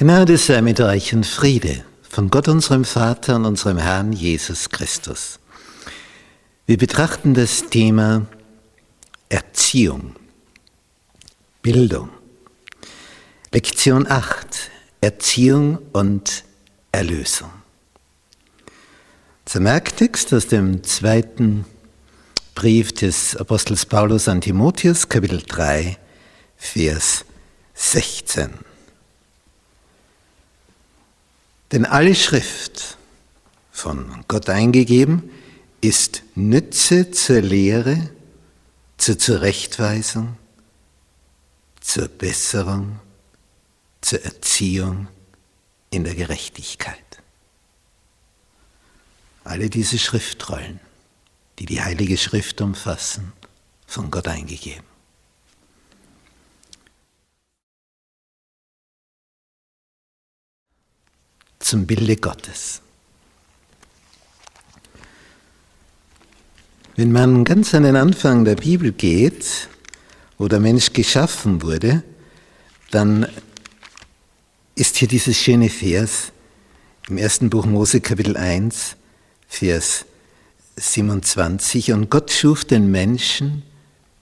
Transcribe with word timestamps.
Gnade 0.00 0.38
sei 0.38 0.62
mit 0.62 0.80
euch 0.80 1.12
und 1.12 1.26
Friede 1.26 1.84
von 2.08 2.30
Gott 2.30 2.48
unserem 2.48 2.86
Vater 2.86 3.36
und 3.36 3.44
unserem 3.44 3.76
Herrn 3.76 4.14
Jesus 4.14 4.70
Christus. 4.70 5.38
Wir 6.64 6.78
betrachten 6.78 7.34
das 7.34 7.68
Thema 7.68 8.24
Erziehung, 9.28 10.16
Bildung. 11.60 12.08
Lektion 13.52 14.10
8, 14.10 14.70
Erziehung 15.02 15.78
und 15.92 16.44
Erlösung. 16.92 17.50
Zum 19.44 19.64
Merktext 19.64 20.32
aus 20.32 20.46
dem 20.46 20.82
zweiten 20.82 21.66
Brief 22.54 22.92
des 22.92 23.36
Apostels 23.36 23.84
Paulus 23.84 24.28
an 24.28 24.40
Timotheus, 24.40 25.10
Kapitel 25.10 25.42
3, 25.46 25.98
Vers 26.56 27.26
16. 27.74 28.69
Denn 31.72 31.84
alle 31.84 32.14
Schrift, 32.14 32.96
von 33.70 34.24
Gott 34.28 34.48
eingegeben, 34.48 35.30
ist 35.80 36.22
Nütze 36.34 37.10
zur 37.10 37.40
Lehre, 37.40 38.10
zur 38.98 39.18
Zurechtweisung, 39.18 40.36
zur 41.80 42.08
Besserung, 42.08 43.00
zur 44.00 44.22
Erziehung 44.24 45.08
in 45.90 46.04
der 46.04 46.14
Gerechtigkeit. 46.14 46.96
Alle 49.44 49.70
diese 49.70 49.98
Schriftrollen, 49.98 50.80
die 51.58 51.66
die 51.66 51.82
Heilige 51.82 52.16
Schrift 52.16 52.60
umfassen, 52.60 53.32
von 53.86 54.10
Gott 54.10 54.28
eingegeben. 54.28 54.89
Zum 61.70 61.86
Bilde 61.86 62.16
Gottes. 62.16 62.82
Wenn 66.96 67.12
man 67.12 67.44
ganz 67.44 67.72
an 67.74 67.84
den 67.84 67.94
Anfang 67.94 68.44
der 68.44 68.56
Bibel 68.56 68.90
geht, 68.90 69.68
wo 70.36 70.48
der 70.48 70.58
Mensch 70.58 70.92
geschaffen 70.92 71.62
wurde, 71.62 72.02
dann 72.90 73.28
ist 74.74 74.96
hier 74.96 75.06
dieses 75.06 75.36
schöne 75.36 75.68
Vers 75.70 76.32
im 77.08 77.18
ersten 77.18 77.50
Buch 77.50 77.66
Mose 77.66 78.00
Kapitel 78.00 78.36
1, 78.36 78.96
Vers 79.46 80.06
27. 80.76 81.92
Und 81.92 82.10
Gott 82.10 82.32
schuf 82.32 82.64
den 82.64 82.90
Menschen 82.90 83.62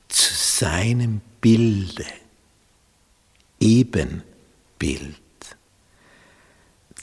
zu 0.09 0.35
seinem 0.35 1.23
Bilde, 1.41 2.05
Ebenbild. 3.59 5.17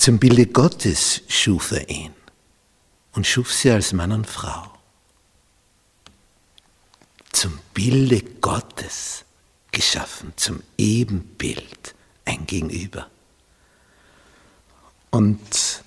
Zum 0.06 0.20
Bilde 0.20 0.46
Gottes 0.46 1.24
schuf 1.28 1.72
er 1.72 1.90
ihn 1.90 2.14
und 3.14 3.26
schuf 3.26 3.52
sie 3.52 3.72
als 3.72 3.92
Mann 3.92 4.12
und 4.12 4.28
Frau. 4.28 4.72
Zum 7.32 7.58
Bilde 7.74 8.22
Gottes 8.40 9.26
geschaffen, 9.72 10.34
zum 10.36 10.62
Ebenbild, 10.78 11.96
ein 12.24 12.46
Gegenüber. 12.46 13.08
Und 15.10 15.84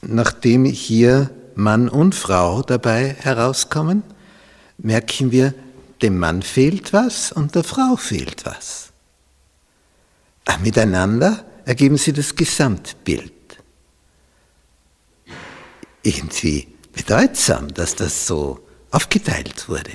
nachdem 0.00 0.64
hier 0.64 1.30
Mann 1.54 1.90
und 1.90 2.14
Frau 2.14 2.62
dabei 2.62 3.16
herauskommen, 3.20 4.02
merken 4.78 5.30
wir, 5.30 5.52
dem 6.00 6.18
Mann 6.18 6.40
fehlt 6.40 6.94
was 6.94 7.32
und 7.32 7.54
der 7.54 7.64
Frau 7.64 7.96
fehlt 7.96 8.46
was. 8.46 8.94
Aber 10.46 10.56
miteinander 10.56 11.44
ergeben 11.66 11.98
sie 11.98 12.14
das 12.14 12.34
Gesamtbild 12.34 13.37
irgendwie 16.08 16.66
bedeutsam, 16.92 17.72
dass 17.74 17.94
das 17.94 18.26
so 18.26 18.60
aufgeteilt 18.90 19.68
wurde. 19.68 19.92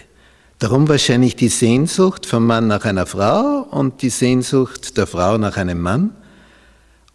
Darum 0.60 0.88
wahrscheinlich 0.88 1.36
die 1.36 1.50
Sehnsucht 1.50 2.26
vom 2.26 2.46
Mann 2.46 2.68
nach 2.68 2.86
einer 2.86 3.06
Frau 3.06 3.64
und 3.72 4.02
die 4.02 4.10
Sehnsucht 4.10 4.98
der 4.98 5.08
Frau 5.08 5.38
nach 5.38 5.58
einem 5.58 5.82
Mann, 5.82 6.16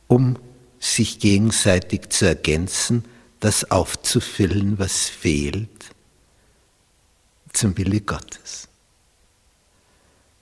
um 0.06 0.36
sich 0.80 1.18
gegenseitig 1.18 2.10
zu 2.10 2.26
ergänzen, 2.26 3.04
das 3.40 3.70
aufzufüllen, 3.70 4.78
was 4.78 5.08
fehlt, 5.08 5.68
zum 7.52 7.74
Bilde 7.74 8.00
Gottes. 8.00 8.68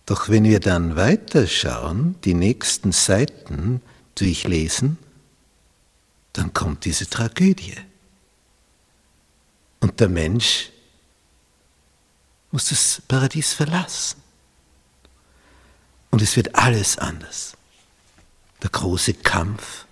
Doch 0.07 0.29
wenn 0.29 0.45
wir 0.45 0.61
dann 0.61 0.97
weiterschauen, 0.97 2.17
die 2.25 2.35
nächsten 2.35 2.93
Seiten 2.93 3.83
durchlesen, 4.15 4.99
dann 6.33 6.53
kommt 6.53 6.85
diese 6.85 7.09
Tragödie. 7.09 7.75
Und 9.81 10.01
der 10.01 10.09
Mensch 10.09 10.71
muss 12.51 12.69
das 12.69 13.03
Paradies 13.07 13.53
verlassen. 13.53 14.23
Und 16.11 16.23
es 16.23 16.37
wird 16.37 16.55
alles 16.55 16.99
anders. 16.99 17.57
Der 18.63 18.71
große 18.71 19.15
Kampf 19.15 19.85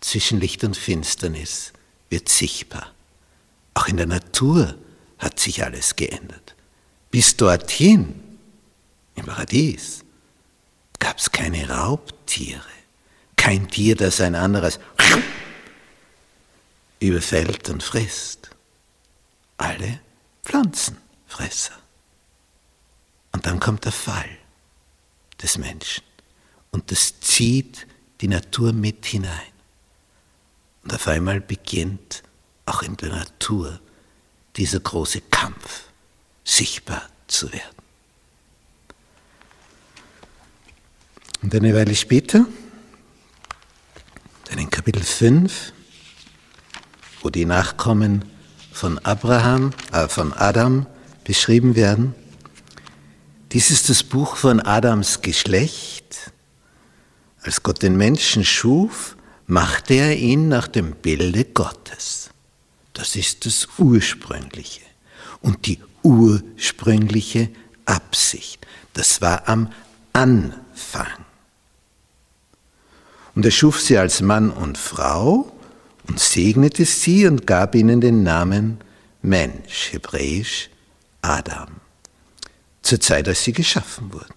zwischen 0.00 0.40
Licht 0.40 0.62
und 0.62 0.76
Finsternis 0.76 1.72
wird 2.08 2.28
sichtbar. 2.28 2.92
Auch 3.74 3.88
in 3.88 3.96
der 3.96 4.06
Natur 4.06 4.76
hat 5.18 5.40
sich 5.40 5.64
alles 5.64 5.96
geändert. 5.96 6.54
Bis 7.10 7.36
dorthin, 7.36 8.22
im 9.16 9.26
Paradies, 9.26 10.04
gab 10.98 11.18
es 11.18 11.32
keine 11.32 11.68
Raubtiere, 11.68 12.62
kein 13.36 13.68
Tier, 13.68 13.96
das 13.96 14.20
ein 14.20 14.34
anderes 14.34 14.78
überfällt 17.00 17.68
und 17.68 17.82
frisst 17.82 18.45
alle 19.56 20.00
Pflanzenfresser. 20.42 21.74
Und 23.32 23.46
dann 23.46 23.60
kommt 23.60 23.84
der 23.84 23.92
Fall 23.92 24.28
des 25.42 25.58
Menschen 25.58 26.04
und 26.70 26.90
das 26.90 27.20
zieht 27.20 27.86
die 28.20 28.28
Natur 28.28 28.72
mit 28.72 29.04
hinein. 29.06 29.52
Und 30.82 30.94
auf 30.94 31.08
einmal 31.08 31.40
beginnt 31.40 32.22
auch 32.64 32.82
in 32.82 32.96
der 32.96 33.10
Natur 33.10 33.80
dieser 34.56 34.80
große 34.80 35.20
Kampf 35.22 35.84
sichtbar 36.44 37.08
zu 37.26 37.52
werden. 37.52 37.76
Und 41.42 41.54
eine 41.54 41.74
Weile 41.74 41.94
später, 41.94 42.46
dann 44.44 44.58
in 44.58 44.70
Kapitel 44.70 45.02
5, 45.02 45.72
wo 47.22 47.30
die 47.30 47.44
Nachkommen 47.44 48.24
von 48.76 48.98
Abraham, 48.98 49.72
äh, 49.92 50.06
von 50.06 50.34
Adam 50.34 50.84
beschrieben 51.24 51.76
werden. 51.76 52.14
Dies 53.52 53.70
ist 53.70 53.88
das 53.88 54.02
Buch 54.02 54.36
von 54.36 54.60
Adams 54.60 55.22
Geschlecht. 55.22 56.30
Als 57.40 57.62
Gott 57.62 57.82
den 57.82 57.96
Menschen 57.96 58.44
schuf, 58.44 59.16
machte 59.46 59.94
er 59.94 60.18
ihn 60.18 60.48
nach 60.48 60.68
dem 60.68 60.92
Bilde 60.92 61.46
Gottes. 61.46 62.28
Das 62.92 63.16
ist 63.16 63.46
das 63.46 63.66
Ursprüngliche 63.78 64.82
und 65.40 65.66
die 65.66 65.78
ursprüngliche 66.02 67.48
Absicht. 67.86 68.66
Das 68.92 69.22
war 69.22 69.48
am 69.48 69.72
Anfang. 70.12 71.24
Und 73.34 73.46
er 73.46 73.50
schuf 73.52 73.80
sie 73.80 73.96
als 73.96 74.20
Mann 74.20 74.50
und 74.50 74.76
Frau 74.76 75.55
und 76.08 76.20
segnete 76.20 76.84
sie 76.84 77.26
und 77.26 77.46
gab 77.46 77.74
ihnen 77.74 78.00
den 78.00 78.22
Namen 78.22 78.78
Mensch, 79.22 79.92
hebräisch 79.92 80.70
Adam, 81.22 81.68
zur 82.82 83.00
Zeit, 83.00 83.28
als 83.28 83.42
sie 83.42 83.52
geschaffen 83.52 84.12
wurden. 84.12 84.34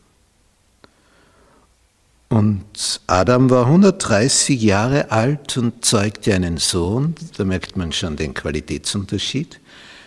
Und 2.29 3.01
Adam 3.07 3.49
war 3.49 3.65
130 3.65 4.61
Jahre 4.61 5.11
alt 5.11 5.57
und 5.57 5.83
zeugte 5.83 6.33
einen 6.33 6.57
Sohn. 6.57 7.15
Da 7.37 7.43
merkt 7.43 7.75
man 7.75 7.91
schon 7.91 8.15
den 8.17 8.35
Qualitätsunterschied. 8.35 9.59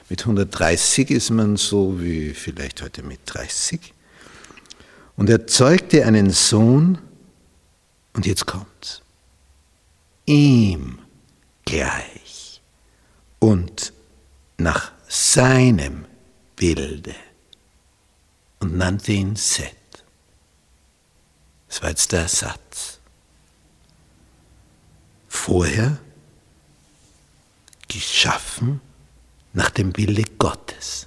Mit 0.08 0.20
130 0.20 1.10
ist 1.10 1.30
man 1.30 1.56
so 1.56 2.00
wie 2.00 2.30
vielleicht 2.30 2.80
heute 2.80 3.02
mit 3.02 3.20
30. 3.26 3.92
Und 5.16 5.30
er 5.30 5.46
zeugte 5.46 6.06
einen 6.06 6.30
Sohn, 6.30 6.98
und 8.14 8.26
jetzt 8.26 8.46
kommt's. 8.46 9.02
Ihm 10.26 10.98
gleich 11.64 12.60
und 13.38 13.92
nach 14.58 14.92
seinem 15.08 16.06
Bilde 16.56 17.14
und 18.60 18.76
nannte 18.76 19.12
ihn 19.12 19.36
Set. 19.36 19.76
Das 21.68 21.82
war 21.82 21.88
jetzt 21.90 22.12
der 22.12 22.28
Satz. 22.28 23.00
Vorher 25.28 25.98
geschaffen 27.88 28.80
nach 29.52 29.70
dem 29.70 29.92
Bilde 29.92 30.24
Gottes. 30.38 31.06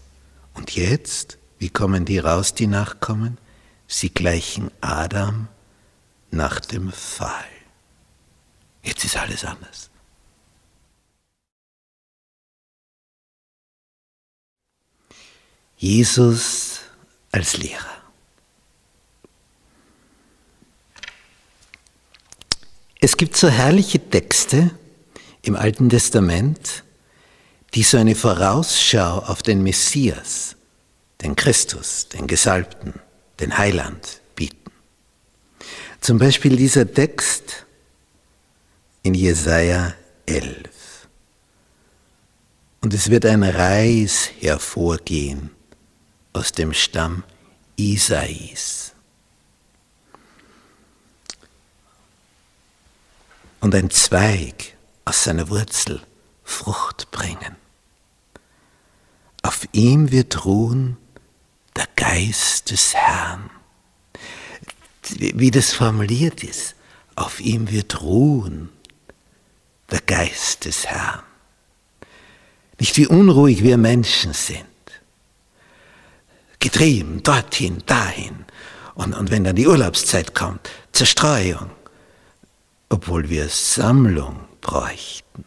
Und 0.53 0.75
jetzt, 0.75 1.37
wie 1.59 1.69
kommen 1.69 2.05
die 2.05 2.19
raus, 2.19 2.53
die 2.53 2.67
Nachkommen? 2.67 3.37
Sie 3.87 4.09
gleichen 4.09 4.71
Adam 4.81 5.47
nach 6.31 6.59
dem 6.59 6.91
Fall. 6.91 7.45
Jetzt 8.83 9.05
ist 9.05 9.17
alles 9.17 9.45
anders. 9.45 9.89
Jesus 15.77 16.79
als 17.31 17.57
Lehrer. 17.57 17.95
Es 23.01 23.17
gibt 23.17 23.35
so 23.35 23.49
herrliche 23.49 23.99
Texte 23.99 24.71
im 25.41 25.55
Alten 25.55 25.89
Testament, 25.89 26.83
die 27.73 27.83
so 27.83 27.97
eine 27.97 28.15
Vorausschau 28.15 29.19
auf 29.19 29.43
den 29.43 29.61
Messias, 29.63 30.55
den 31.21 31.35
Christus, 31.35 32.07
den 32.07 32.25
Gesalbten, 32.25 32.93
den 33.39 33.57
Heiland 33.57 34.21
bieten. 34.35 34.71
Zum 35.99 36.17
Beispiel 36.17 36.55
dieser 36.55 36.91
Text 36.91 37.65
in 39.03 39.13
Jesaja 39.13 39.93
11. 40.25 40.55
Und 42.81 42.93
es 42.93 43.09
wird 43.09 43.25
ein 43.25 43.43
Reis 43.43 44.29
hervorgehen 44.39 45.54
aus 46.35 46.51
dem 46.51 46.73
Stamm 46.73 47.23
Isais. 47.77 48.93
Und 53.61 53.73
ein 53.73 53.89
Zweig 53.89 54.75
aus 55.05 55.23
seiner 55.23 55.49
Wurzel 55.49 56.01
Frucht 56.43 57.09
bringen. 57.11 57.55
Auf 59.41 59.67
ihm 59.71 60.11
wird 60.11 60.45
ruhen 60.45 60.97
der 61.75 61.87
Geist 61.95 62.69
des 62.69 62.93
Herrn. 62.93 63.49
Wie 65.17 65.51
das 65.51 65.73
formuliert 65.73 66.43
ist, 66.43 66.75
auf 67.15 67.39
ihm 67.39 67.71
wird 67.71 68.01
ruhen 68.01 68.69
der 69.89 70.01
Geist 70.01 70.65
des 70.65 70.85
Herrn. 70.85 71.23
Nicht 72.79 72.97
wie 72.97 73.07
unruhig 73.07 73.63
wir 73.63 73.77
Menschen 73.77 74.33
sind 74.33 74.65
getrieben, 76.65 77.21
dorthin, 77.21 77.83
dahin. 77.85 78.43
Und, 78.95 79.13
und 79.13 79.29
wenn 79.29 79.43
dann 79.43 79.55
die 79.55 79.67
Urlaubszeit 79.67 80.33
kommt, 80.33 80.67
Zerstreuung, 80.93 81.69
obwohl 82.89 83.29
wir 83.29 83.49
Sammlung 83.49 84.39
bräuchten, 84.61 85.45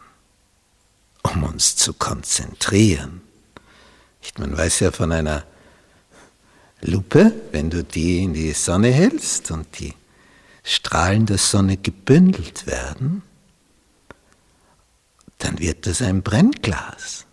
um 1.25 1.43
uns 1.43 1.75
zu 1.75 1.93
konzentrieren. 1.93 3.23
Man 4.39 4.57
weiß 4.57 4.79
ja 4.79 4.93
von 4.93 5.11
einer 5.11 5.43
Lupe, 6.83 7.33
wenn 7.51 7.69
du 7.69 7.83
die 7.83 8.23
in 8.23 8.35
die 8.35 8.53
Sonne 8.53 8.93
hältst 8.93 9.51
und 9.51 9.67
die 9.81 9.95
Strahlen 10.63 11.27
der 11.27 11.39
Sonne 11.39 11.79
gebündelt 11.79 12.69
werden, 12.69 13.23
dann 15.39 15.59
wird 15.59 15.89
das 15.89 16.01
ein 16.01 16.23
Brennglas. 16.23 17.27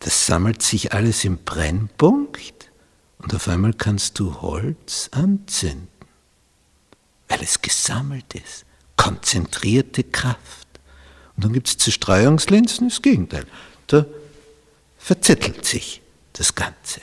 Das 0.00 0.26
sammelt 0.26 0.62
sich 0.62 0.92
alles 0.92 1.24
im 1.24 1.38
Brennpunkt 1.38 2.70
und 3.18 3.34
auf 3.34 3.48
einmal 3.48 3.74
kannst 3.74 4.18
du 4.18 4.40
Holz 4.40 5.08
anzünden, 5.12 5.88
weil 7.28 7.42
es 7.42 7.60
gesammelt 7.60 8.34
ist. 8.34 8.64
Konzentrierte 8.96 10.04
Kraft. 10.04 10.68
Und 11.36 11.44
dann 11.44 11.52
gibt 11.52 11.68
es 11.68 11.78
Zerstreuungslinsen, 11.78 12.88
das 12.88 13.02
Gegenteil. 13.02 13.46
Da 13.88 14.06
verzettelt 14.98 15.64
sich 15.64 16.00
das 16.32 16.54
Ganze. 16.54 17.00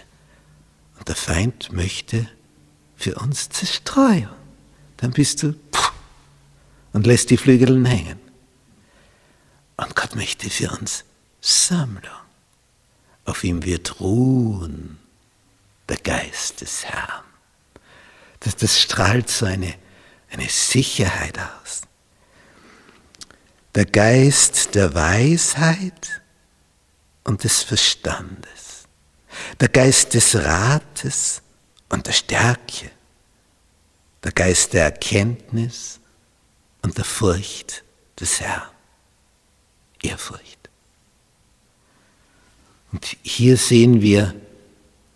Und 0.97 1.07
der 1.07 1.15
Feind 1.15 1.71
möchte 1.71 2.29
für 2.95 3.15
uns 3.15 3.49
Zerstreuung. 3.49 4.29
Dann 4.97 5.11
bist 5.11 5.43
du 5.43 5.55
und 6.93 7.05
lässt 7.05 7.29
die 7.29 7.37
Flügel 7.37 7.85
hängen. 7.85 8.19
Und 9.77 9.95
Gott 9.95 10.15
möchte 10.15 10.49
für 10.49 10.71
uns 10.71 11.03
Sammlung 11.41 12.24
auf 13.25 13.43
ihm 13.43 13.63
wird 13.63 13.99
ruhen 13.99 14.99
der 15.89 15.97
Geist 15.97 16.61
des 16.61 16.85
Herrn. 16.85 17.23
Das, 18.39 18.55
das 18.55 18.79
strahlt 18.79 19.29
so 19.29 19.45
eine, 19.45 19.75
eine 20.31 20.47
Sicherheit 20.47 21.37
aus. 21.39 21.81
Der 23.73 23.85
Geist 23.85 24.75
der 24.75 24.93
Weisheit 24.93 26.21
und 27.23 27.43
des 27.43 27.63
Verstandes. 27.63 28.85
Der 29.59 29.69
Geist 29.69 30.13
des 30.13 30.35
Rates 30.35 31.41
und 31.89 32.07
der 32.07 32.13
Stärke. 32.13 32.91
Der 34.23 34.31
Geist 34.31 34.73
der 34.73 34.85
Erkenntnis 34.85 35.99
und 36.81 36.97
der 36.97 37.05
Furcht 37.05 37.83
des 38.19 38.39
Herrn. 38.39 38.69
Ehrfurcht. 40.01 40.54
Und 42.95 43.17
hier 43.23 43.57
sehen 43.57 43.99
wir, 44.01 44.33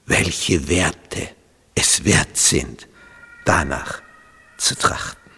welche 0.06 0.68
Werte 0.68 1.30
es 1.76 2.04
wert 2.04 2.36
sind, 2.36 2.90
danach 3.46 4.02
zu 4.58 4.76
trachten. 4.76 5.32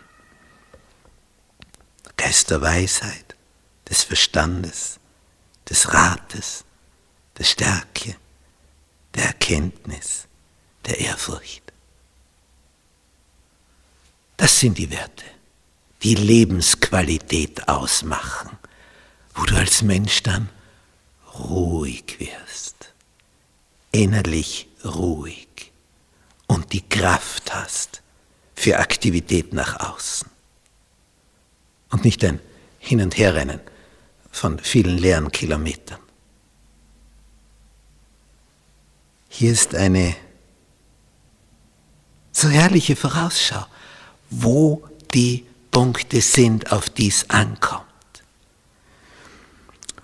Geist 2.18 2.50
der 2.50 2.60
Weisheit, 2.64 3.36
des 3.88 4.02
Verstandes, 4.02 5.00
des 5.70 5.94
Rates, 5.94 6.66
der 7.38 7.44
Stärke, 7.44 8.16
der 9.14 9.26
Erkenntnis, 9.26 10.26
der 10.88 10.98
Ehrfurcht. 10.98 11.72
Das 14.38 14.60
sind 14.60 14.80
die 14.80 14.90
Werte, 14.90 15.26
die 16.02 16.16
Lebensqualität 16.16 17.68
ausmachen, 17.68 18.58
wo 19.36 19.44
du 19.44 19.56
als 19.56 19.84
Mensch 19.84 20.24
dann 20.24 20.50
ruhig 21.40 22.20
wirst, 22.20 22.94
innerlich 23.92 24.68
ruhig 24.84 25.72
und 26.48 26.74
die 26.74 26.88
Kraft 26.88 27.54
hast 27.54 28.02
für 28.56 28.80
Aktivität 28.80 29.54
nach 29.54 29.80
außen. 29.80 30.30
Und 31.90 32.06
nicht 32.06 32.24
ein 32.24 32.40
Hin- 32.80 33.02
und 33.02 33.18
Herrennen 33.18 33.60
von 34.32 34.60
vielen 34.60 34.98
leeren 34.98 35.32
Kilometern. 35.32 36.00
Hier 39.30 39.52
ist 39.52 39.76
eine 39.76 40.16
so 42.32 42.50
herrliche 42.50 42.96
Vorausschau, 42.96 43.66
wo 44.30 44.84
die 45.14 45.46
Punkte 45.70 46.22
sind, 46.22 46.72
auf 46.72 46.90
die 46.90 47.08
es 47.08 47.30
ankommt. 47.30 47.91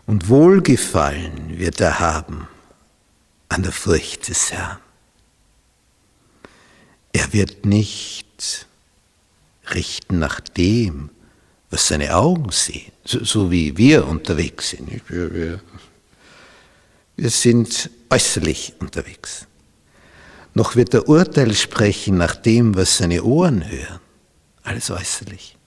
Und 0.07 0.29
Wohlgefallen 0.29 1.59
wird 1.59 1.81
er 1.81 1.99
haben 1.99 2.47
an 3.49 3.61
der 3.61 3.73
Furcht 3.73 4.29
des 4.29 4.53
Herrn. 4.53 4.77
Er 7.11 7.33
wird 7.33 7.65
nicht 7.65 8.65
richten 9.73 10.19
nach 10.19 10.39
dem, 10.39 11.09
was 11.69 11.89
seine 11.89 12.15
Augen 12.15 12.51
sehen, 12.51 12.93
so, 13.03 13.21
so 13.25 13.51
wie 13.51 13.77
wir 13.77 14.07
unterwegs 14.07 14.69
sind. 14.69 14.89
Wir, 15.09 15.59
sind 17.29 17.89
äußerlich 18.09 18.75
unterwegs. 18.79 19.45
Noch 20.53 20.77
wird 20.77 20.93
er 20.93 21.09
Urteil 21.09 21.53
sprechen 21.53 22.17
nach 22.17 22.35
dem, 22.35 22.75
was 22.75 22.97
seine 22.97 23.23
Ohren 23.23 23.69
hören, 23.69 23.99
alles 24.63 24.89
äußerlich, 24.89 25.57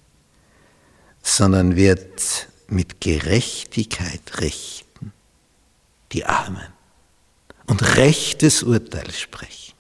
sondern 1.23 1.77
wird 1.77 2.49
mit 2.71 3.01
Gerechtigkeit 3.01 4.41
richten, 4.41 5.13
die 6.13 6.25
Armen, 6.25 6.73
und 7.67 7.97
rechtes 7.97 8.63
Urteil 8.63 9.11
sprechen, 9.13 9.75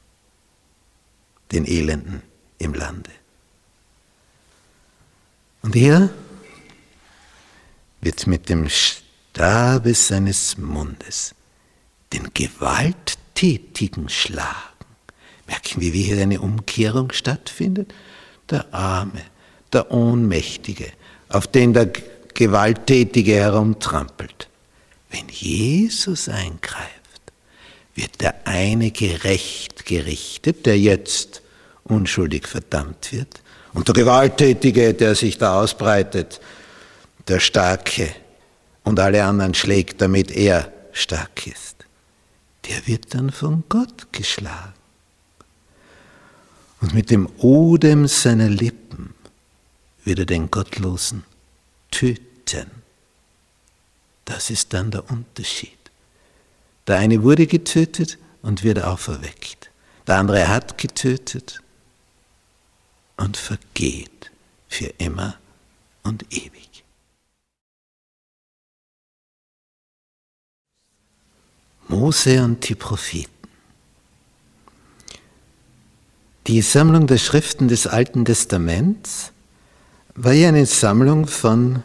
den 1.50 1.66
Elenden 1.66 2.22
im 2.58 2.74
Lande. 2.74 3.10
Und 5.62 5.74
er 5.74 6.10
wird 8.00 8.26
mit 8.26 8.48
dem 8.48 8.68
Stabe 8.68 9.94
seines 9.94 10.56
Mundes 10.56 11.34
den 12.12 12.32
Gewalttätigen 12.32 14.08
schlagen. 14.08 14.56
Merken 15.46 15.80
wir, 15.80 15.92
wie 15.92 16.02
hier 16.02 16.22
eine 16.22 16.40
Umkehrung 16.40 17.12
stattfindet? 17.12 17.92
Der 18.48 18.72
Arme, 18.72 19.22
der 19.72 19.90
Ohnmächtige, 19.90 20.92
auf 21.28 21.46
den 21.46 21.72
der 21.72 21.92
Gewalttätige 22.40 23.34
herumtrampelt. 23.34 24.48
Wenn 25.10 25.28
Jesus 25.28 26.26
eingreift, 26.26 26.88
wird 27.94 28.22
der 28.22 28.46
eine 28.46 28.92
gerecht 28.92 29.84
gerichtet, 29.84 30.64
der 30.64 30.78
jetzt 30.78 31.42
unschuldig 31.84 32.48
verdammt 32.48 33.12
wird, 33.12 33.42
und 33.74 33.88
der 33.88 33.94
Gewalttätige, 33.94 34.94
der 34.94 35.14
sich 35.14 35.36
da 35.36 35.60
ausbreitet, 35.60 36.40
der 37.28 37.40
Starke 37.40 38.08
und 38.84 38.98
alle 38.98 39.22
anderen 39.22 39.52
schlägt, 39.52 40.00
damit 40.00 40.30
er 40.30 40.72
stark 40.92 41.46
ist, 41.46 41.76
der 42.70 42.86
wird 42.86 43.14
dann 43.14 43.30
von 43.30 43.64
Gott 43.68 44.12
geschlagen. 44.12 44.72
Und 46.80 46.94
mit 46.94 47.10
dem 47.10 47.28
Odem 47.36 48.08
seiner 48.08 48.48
Lippen 48.48 49.12
wird 50.04 50.20
er 50.20 50.26
den 50.26 50.50
Gottlosen 50.50 51.24
töten. 51.90 52.29
Das 54.24 54.50
ist 54.50 54.72
dann 54.72 54.90
der 54.90 55.10
Unterschied. 55.10 55.78
Der 56.86 56.98
eine 56.98 57.22
wurde 57.22 57.46
getötet 57.46 58.18
und 58.42 58.62
wird 58.62 58.82
auferweckt. 58.82 59.70
Der 60.06 60.18
andere 60.18 60.48
hat 60.48 60.78
getötet 60.78 61.60
und 63.16 63.36
vergeht 63.36 64.30
für 64.68 64.86
immer 64.98 65.36
und 66.02 66.24
ewig. 66.32 66.84
Mose 71.88 72.42
und 72.44 72.68
die 72.68 72.74
Propheten. 72.76 73.30
Die 76.46 76.62
Sammlung 76.62 77.06
der 77.06 77.18
Schriften 77.18 77.68
des 77.68 77.86
Alten 77.86 78.24
Testaments 78.24 79.32
war 80.14 80.32
ja 80.32 80.48
eine 80.48 80.66
Sammlung 80.66 81.26
von 81.26 81.82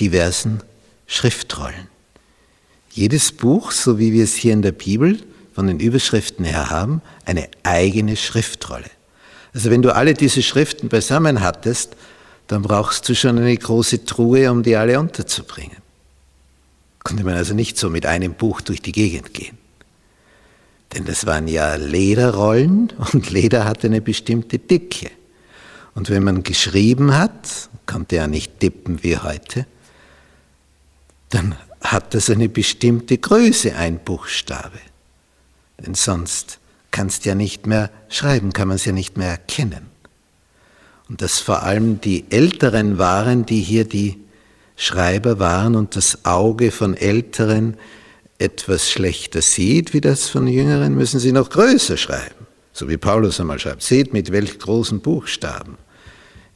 diversen 0.00 0.62
Schriftrollen. 1.06 1.88
Jedes 2.90 3.32
Buch, 3.32 3.70
so 3.70 3.98
wie 3.98 4.12
wir 4.12 4.24
es 4.24 4.34
hier 4.34 4.52
in 4.52 4.62
der 4.62 4.72
Bibel 4.72 5.18
von 5.54 5.66
den 5.66 5.80
Überschriften 5.80 6.44
her 6.44 6.70
haben, 6.70 7.02
eine 7.24 7.48
eigene 7.62 8.16
Schriftrolle. 8.16 8.90
Also 9.54 9.70
wenn 9.70 9.82
du 9.82 9.94
alle 9.94 10.14
diese 10.14 10.42
Schriften 10.42 10.88
beisammen 10.88 11.40
hattest, 11.40 11.96
dann 12.46 12.62
brauchst 12.62 13.08
du 13.08 13.14
schon 13.14 13.38
eine 13.38 13.56
große 13.56 14.04
Truhe, 14.04 14.50
um 14.50 14.62
die 14.62 14.76
alle 14.76 14.98
unterzubringen. 14.98 15.78
Konnte 17.04 17.24
man 17.24 17.34
also 17.34 17.54
nicht 17.54 17.78
so 17.78 17.90
mit 17.90 18.06
einem 18.06 18.34
Buch 18.34 18.60
durch 18.60 18.80
die 18.80 18.92
Gegend 18.92 19.34
gehen. 19.34 19.58
Denn 20.94 21.04
das 21.04 21.26
waren 21.26 21.48
ja 21.48 21.74
Lederrollen 21.76 22.92
und 23.12 23.30
Leder 23.30 23.64
hatte 23.64 23.86
eine 23.86 24.00
bestimmte 24.00 24.58
Dicke. 24.58 25.10
Und 25.94 26.10
wenn 26.10 26.24
man 26.24 26.42
geschrieben 26.42 27.16
hat, 27.16 27.68
konnte 27.86 28.16
ja 28.16 28.26
nicht 28.26 28.60
tippen 28.60 29.02
wie 29.02 29.18
heute, 29.18 29.66
dann 31.32 31.56
hat 31.80 32.14
das 32.14 32.30
eine 32.30 32.48
bestimmte 32.48 33.18
Größe, 33.18 33.74
ein 33.74 33.98
Buchstabe. 33.98 34.78
Denn 35.84 35.94
sonst 35.94 36.58
kannst 36.90 37.24
du 37.24 37.30
ja 37.30 37.34
nicht 37.34 37.66
mehr 37.66 37.90
schreiben, 38.08 38.52
kann 38.52 38.68
man 38.68 38.76
es 38.76 38.84
ja 38.84 38.92
nicht 38.92 39.16
mehr 39.16 39.28
erkennen. 39.28 39.86
Und 41.08 41.22
dass 41.22 41.40
vor 41.40 41.62
allem 41.62 42.00
die 42.00 42.24
Älteren 42.30 42.98
waren, 42.98 43.46
die 43.46 43.60
hier 43.60 43.84
die 43.84 44.18
Schreiber 44.76 45.38
waren 45.38 45.74
und 45.74 45.96
das 45.96 46.24
Auge 46.24 46.70
von 46.70 46.96
Älteren 46.96 47.76
etwas 48.38 48.90
schlechter 48.90 49.42
sieht 49.42 49.92
wie 49.92 50.00
das 50.00 50.28
von 50.28 50.46
Jüngeren, 50.46 50.94
müssen 50.94 51.20
sie 51.20 51.32
noch 51.32 51.50
größer 51.50 51.96
schreiben. 51.96 52.46
So 52.72 52.88
wie 52.88 52.96
Paulus 52.96 53.40
einmal 53.40 53.58
schreibt, 53.58 53.82
seht 53.82 54.12
mit 54.12 54.32
welch 54.32 54.58
großen 54.58 55.00
Buchstaben 55.00 55.76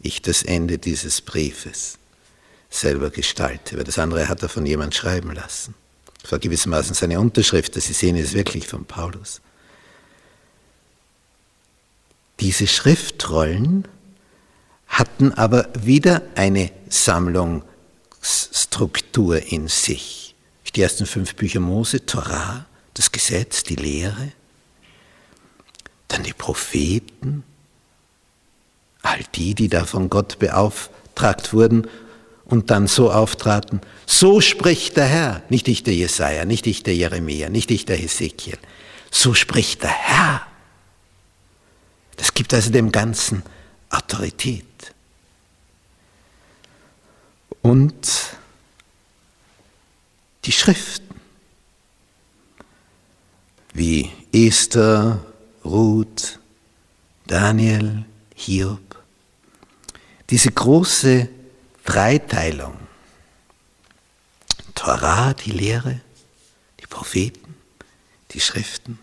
ich 0.01 0.23
das 0.23 0.43
Ende 0.43 0.79
dieses 0.79 1.21
Briefes 1.21 1.99
selber 2.71 3.11
gestalte, 3.11 3.77
weil 3.77 3.85
das 3.85 3.99
andere 3.99 4.29
hat 4.29 4.43
er 4.43 4.49
von 4.49 4.67
jemand 4.67 4.95
schreiben 4.95 5.33
lassen. 5.33 5.75
Das 6.23 6.33
war 6.33 6.39
gewissermaßen 6.39 6.95
seine 6.95 7.21
Unterschrift, 7.21 7.77
dass 7.77 7.87
Sie 7.87 7.93
sehen, 7.93 8.17
ist 8.17 8.35
wirklich 8.35 8.67
von 8.67 8.85
Paulus. 8.85 9.41
Diese 12.41 12.67
Schriftrollen 12.67 13.87
hatten 14.89 15.33
aber 15.33 15.69
wieder 15.79 16.23
eine 16.35 16.71
Sammlungsstruktur 16.89 19.53
in 19.53 19.69
sich. 19.69 20.35
Die 20.75 20.83
ersten 20.83 21.07
fünf 21.07 21.37
Bücher 21.37 21.61
Mose, 21.61 22.05
Torah, 22.05 22.67
das 22.93 23.13
Gesetz, 23.13 23.63
die 23.63 23.77
Lehre, 23.77 24.33
dann 26.09 26.23
die 26.23 26.35
Propheten, 26.35 27.45
all 29.03 29.21
die, 29.35 29.55
die 29.55 29.69
da 29.69 29.85
von 29.85 30.11
Gott 30.11 30.39
beauftragt 30.39 31.55
wurden 31.55 31.87
und 32.47 32.71
dann 32.71 32.87
so 32.87 33.11
auftraten, 33.11 33.81
so 34.07 34.41
spricht 34.41 34.97
der 34.97 35.07
Herr, 35.07 35.43
nicht 35.49 35.69
ich 35.69 35.83
der 35.83 35.95
Jesaja, 35.95 36.45
nicht 36.45 36.67
ich 36.67 36.83
der 36.83 36.95
Jeremia, 36.95 37.49
nicht 37.49 37.71
ich 37.71 37.85
der 37.85 37.97
Hesekiel, 37.97 38.59
so 39.11 39.35
spricht 39.35 39.83
der 39.83 39.91
Herr. 39.91 40.47
Das 42.17 42.33
gibt 42.33 42.55
also 42.55 42.71
dem 42.71 42.93
Ganzen 42.93 43.43
Autorität. 43.91 44.65
Und 47.63 48.37
die 50.45 50.53
Schriften, 50.53 51.21
wie 53.75 54.11
Esther, 54.33 55.21
Ruth, 55.65 56.39
Daniel, 57.27 58.05
Hiob, 58.37 59.03
diese 60.31 60.51
große 60.53 61.29
Dreiteilung, 61.87 62.75
Torah, 64.75 65.33
die 65.33 65.53
Lehre, 65.53 66.01
die 66.81 66.87
Propheten, 66.87 67.55
die 68.33 68.41
Schriften, 68.41 68.99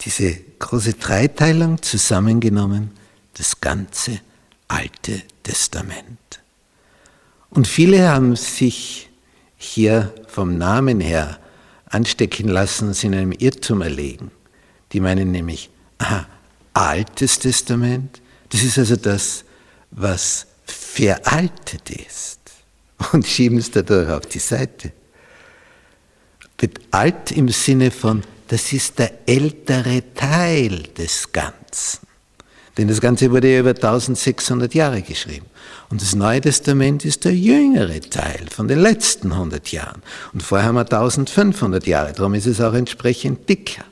diese 0.00 0.34
große 0.58 0.94
Dreiteilung 0.94 1.80
zusammengenommen, 1.82 2.90
das 3.34 3.60
ganze 3.60 4.20
Alte 4.66 5.22
Testament. 5.42 6.40
Und 7.50 7.68
viele 7.68 8.08
haben 8.08 8.34
sich 8.34 9.08
hier 9.56 10.12
vom 10.26 10.58
Namen 10.58 11.00
her 11.00 11.38
anstecken 11.88 12.48
lassen, 12.48 12.92
sie 12.94 13.06
in 13.06 13.14
einem 13.14 13.32
Irrtum 13.32 13.82
erlegen. 13.82 14.30
Die 14.92 15.00
meinen 15.00 15.30
nämlich, 15.30 15.70
aha, 15.98 16.26
Altes 16.74 17.38
Testament, 17.38 18.20
das 18.50 18.62
ist 18.62 18.78
also 18.78 18.96
das, 18.96 19.44
was 19.90 20.45
veraltet 20.96 21.90
ist 21.90 22.40
und 23.12 23.26
schieben 23.26 23.58
es 23.58 23.70
dadurch 23.70 24.08
auf 24.10 24.26
die 24.26 24.38
Seite. 24.38 24.92
Alt 26.90 27.32
im 27.32 27.48
Sinne 27.48 27.90
von, 27.90 28.22
das 28.48 28.72
ist 28.72 28.98
der 28.98 29.28
ältere 29.28 30.14
Teil 30.14 30.84
des 30.96 31.30
Ganzen. 31.30 32.06
Denn 32.78 32.88
das 32.88 33.02
Ganze 33.02 33.30
wurde 33.30 33.52
ja 33.52 33.60
über 33.60 33.70
1600 33.70 34.72
Jahre 34.74 35.02
geschrieben. 35.02 35.46
Und 35.90 36.00
das 36.00 36.14
Neue 36.14 36.40
Testament 36.40 37.04
ist 37.04 37.26
der 37.26 37.34
jüngere 37.34 38.00
Teil 38.00 38.46
von 38.50 38.66
den 38.66 38.78
letzten 38.78 39.32
100 39.32 39.70
Jahren. 39.72 40.02
Und 40.32 40.42
vorher 40.42 40.66
haben 40.68 40.76
wir 40.76 40.80
1500 40.80 41.86
Jahre, 41.86 42.12
darum 42.12 42.34
ist 42.34 42.46
es 42.46 42.60
auch 42.60 42.74
entsprechend 42.74 43.46
dicker. 43.48 43.84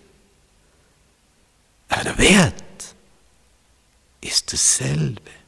Aber 1.90 2.04
der 2.04 2.18
Wert 2.18 2.54
ist 4.22 4.52
dasselbe. 4.52 5.43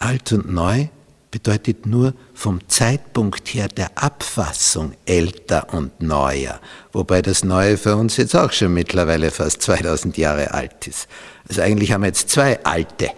Alt 0.00 0.32
und 0.32 0.50
neu 0.50 0.88
bedeutet 1.30 1.86
nur 1.86 2.14
vom 2.34 2.66
Zeitpunkt 2.68 3.48
her 3.54 3.68
der 3.68 3.96
Abfassung 4.02 4.94
älter 5.04 5.72
und 5.72 6.00
neuer, 6.00 6.60
wobei 6.92 7.22
das 7.22 7.44
Neue 7.44 7.76
für 7.76 7.94
uns 7.96 8.16
jetzt 8.16 8.34
auch 8.34 8.50
schon 8.50 8.74
mittlerweile 8.74 9.30
fast 9.30 9.62
2000 9.62 10.16
Jahre 10.16 10.52
alt 10.52 10.86
ist. 10.86 11.06
Also 11.48 11.62
eigentlich 11.62 11.92
haben 11.92 12.00
wir 12.00 12.08
jetzt 12.08 12.30
zwei 12.30 12.62
alte 12.64 13.10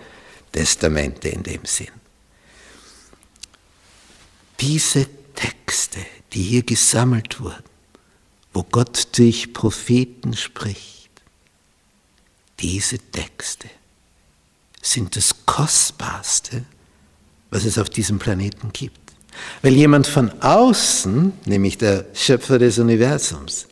Testamente 0.50 1.28
in 1.28 1.42
dem 1.44 1.64
Sinn. 1.64 1.88
Diese 4.60 5.06
Texte, 5.34 6.00
die 6.32 6.42
hier 6.42 6.62
gesammelt 6.62 7.40
wurden, 7.40 7.64
wo 8.52 8.64
Gott 8.64 9.16
durch 9.16 9.52
Propheten 9.54 10.34
spricht, 10.34 11.10
diese 12.58 12.98
Texte 12.98 13.68
sind 14.82 15.16
das 15.16 15.46
Kostbarste, 15.46 16.64
was 17.52 17.64
es 17.64 17.78
auf 17.78 17.90
diesem 17.90 18.18
Planeten 18.18 18.73
gibt. 18.73 18.99
Weil 19.61 19.75
jemand 19.75 20.06
von 20.06 20.30
außen, 20.42 21.32
nämlich 21.44 21.78
der 21.78 22.06
Schöpfer 22.14 22.59
des 22.59 22.78
Universums, 22.78 23.68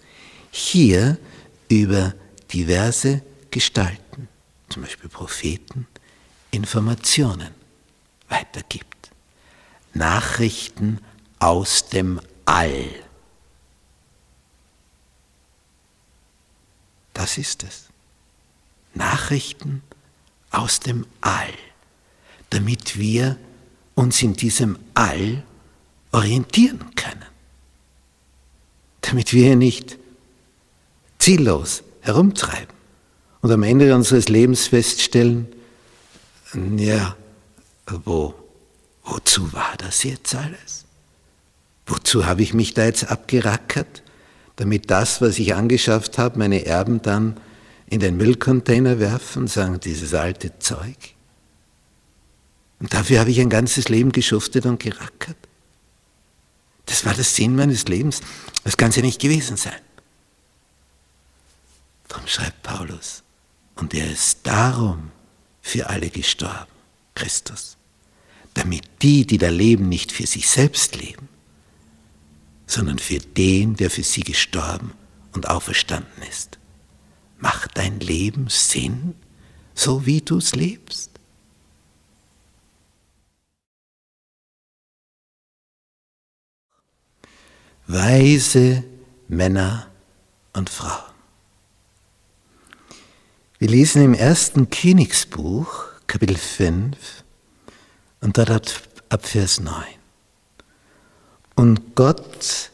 hier 0.51 1.19
über 1.69 2.15
diverse 2.53 3.23
Gestalten, 3.51 4.29
zum 4.69 4.83
Beispiel 4.83 5.09
Propheten, 5.09 5.87
Informationen 6.51 7.49
weitergibt. 8.29 9.11
Nachrichten 9.95 10.99
aus 11.39 11.89
dem 11.89 12.21
All. 12.45 12.85
Das 17.15 17.39
ist 17.39 17.65
es. 17.65 17.89
Nachrichten 18.93 19.83
aus 20.51 20.81
dem 20.81 21.07
All, 21.23 21.55
damit 22.51 22.99
wir 22.99 23.39
uns 24.01 24.23
in 24.23 24.33
diesem 24.33 24.79
All 24.95 25.43
orientieren 26.11 26.95
können. 26.97 27.25
Damit 29.03 29.33
wir 29.33 29.57
nicht 29.57 29.99
ziellos 31.19 31.83
herumtreiben 32.01 32.75
und 33.43 33.51
am 33.53 33.63
Ende 33.63 33.95
unseres 33.95 34.29
Lebens 34.29 34.69
feststellen, 34.69 35.47
ja, 36.79 37.15
wo, 38.05 38.35
wozu 39.05 39.53
war 39.53 39.75
das 39.77 40.03
jetzt 40.03 40.35
alles? 40.35 40.85
Wozu 41.87 42.25
habe 42.25 42.43
ich 42.43 42.55
mich 42.55 42.73
da 42.75 42.85
jetzt 42.87 43.11
abgerackert, 43.11 44.03
damit 44.57 44.91
das, 44.91 45.21
was 45.21 45.39
ich 45.39 45.55
angeschafft 45.55 46.17
habe, 46.19 46.39
meine 46.39 46.65
Erben 46.65 47.03
dann 47.03 47.39
in 47.87 48.01
den 48.01 48.17
Müllcontainer 48.17 48.99
werfen 48.99 49.43
und 49.43 49.49
sagen, 49.49 49.79
dieses 49.81 50.15
alte 50.15 50.59
Zeug? 50.59 51.15
Und 52.81 52.95
dafür 52.95 53.21
habe 53.21 53.31
ich 53.31 53.41
ein 53.41 53.51
ganzes 53.51 53.89
Leben 53.89 54.11
geschuftet 54.11 54.67
und 54.67 54.81
gerackert. 54.81 55.37
Das 56.87 57.05
war 57.05 57.15
der 57.15 57.25
Sinn 57.25 57.55
meines 57.55 57.85
Lebens. 57.87 58.21
Das 58.65 58.77
kann 58.77 58.89
es 58.91 58.97
ja 58.97 59.03
nicht 59.03 59.21
gewesen 59.21 59.57
sein. 59.57 59.81
Darum 62.09 62.27
schreibt 62.27 62.63
Paulus, 62.63 63.23
und 63.77 63.95
er 63.95 64.11
ist 64.11 64.41
darum 64.43 65.13
für 65.63 65.89
alle 65.89 66.11
gestorben, 66.11 66.73
Christus, 67.15 67.77
damit 68.55 68.83
die, 69.03 69.27
die 69.27 69.39
da 69.39 69.49
leben, 69.49 69.89
nicht 69.89 70.11
für 70.11 70.27
sich 70.27 70.49
selbst 70.49 70.97
leben, 70.97 71.29
sondern 72.67 72.99
für 72.99 73.19
den, 73.19 73.77
der 73.77 73.91
für 73.91 74.03
sie 74.03 74.23
gestorben 74.23 74.93
und 75.33 75.49
auferstanden 75.49 76.23
ist. 76.29 76.59
Macht 77.39 77.79
dein 77.79 78.01
Leben 78.01 78.49
Sinn, 78.49 79.15
so 79.75 80.07
wie 80.07 80.21
du 80.21 80.39
es 80.39 80.55
lebst? 80.55 81.20
Weise 87.93 88.85
Männer 89.27 89.89
und 90.53 90.71
Frauen. 90.71 91.11
Wir 93.59 93.69
lesen 93.69 94.05
im 94.05 94.15
ersten 94.15 94.71
Königsbuch, 94.71 95.87
Kapitel 96.07 96.37
5, 96.37 96.97
und 98.21 98.39
dort 98.39 98.83
ab 99.09 99.27
Vers 99.27 99.59
9. 99.61 99.75
Und 101.57 101.97
Gott 101.97 102.71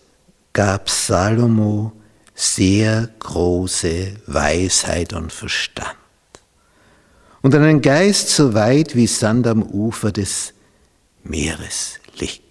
gab 0.53 0.91
Salomo 0.91 1.93
sehr 2.35 3.09
große 3.19 4.17
Weisheit 4.27 5.15
und 5.15 5.33
Verstand 5.33 5.97
und 7.41 7.55
einen 7.55 7.81
Geist 7.81 8.29
so 8.29 8.53
weit 8.53 8.95
wie 8.95 9.07
Sand 9.07 9.47
am 9.47 9.63
Ufer 9.63 10.13
des 10.13 10.53
Meeres 11.25 12.01
liegt. 12.19 12.46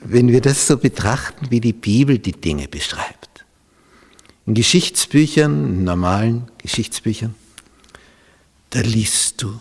Wenn 0.00 0.28
wir 0.28 0.40
das 0.40 0.66
so 0.66 0.76
betrachten, 0.76 1.50
wie 1.50 1.60
die 1.60 1.72
Bibel 1.72 2.18
die 2.18 2.32
Dinge 2.32 2.68
beschreibt, 2.68 3.44
in 4.46 4.54
Geschichtsbüchern, 4.54 5.64
in 5.66 5.84
normalen 5.84 6.50
Geschichtsbüchern, 6.58 7.34
da 8.70 8.80
liest 8.80 9.42
du, 9.42 9.60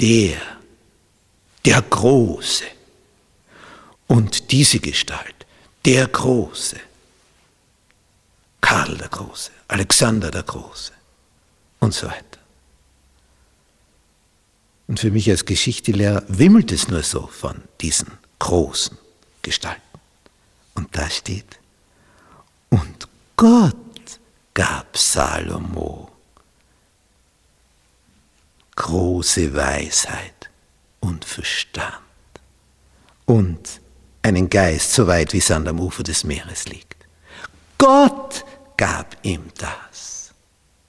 der, 0.00 0.36
der 1.64 1.82
Große 1.82 2.64
und 4.06 4.50
diese 4.52 4.78
Gestalt, 4.78 5.46
der 5.84 6.06
Große, 6.06 6.76
Karl 8.60 8.96
der 8.98 9.08
Große, 9.08 9.50
Alexander 9.68 10.30
der 10.30 10.42
Große 10.42 10.92
und 11.80 11.94
so 11.94 12.06
weiter. 12.06 12.45
Und 14.88 15.00
für 15.00 15.10
mich 15.10 15.28
als 15.30 15.44
Geschichtelehrer 15.44 16.24
wimmelt 16.28 16.70
es 16.72 16.88
nur 16.88 17.02
so 17.02 17.26
von 17.26 17.62
diesen 17.80 18.12
großen 18.38 18.96
Gestalten. 19.42 19.82
Und 20.74 20.96
da 20.96 21.08
steht, 21.10 21.58
und 22.70 23.08
Gott 23.36 23.74
gab 24.54 24.96
Salomo 24.96 26.10
große 28.76 29.54
Weisheit 29.54 30.50
und 31.00 31.24
Verstand 31.24 31.96
und 33.24 33.80
einen 34.22 34.48
Geist 34.48 34.92
so 34.92 35.06
weit 35.06 35.32
wie 35.32 35.40
Sand 35.40 35.66
am 35.66 35.80
Ufer 35.80 36.02
des 36.02 36.24
Meeres 36.24 36.66
liegt. 36.66 37.06
Gott 37.78 38.44
gab 38.76 39.16
ihm 39.22 39.44
das. 39.58 40.32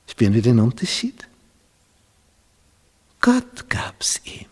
Spüren 0.07 0.33
wir 0.33 0.41
den 0.41 0.59
Unterschied? 0.59 1.26
Gott 3.27 3.69
gab's 3.69 4.21
ihm. 4.23 4.45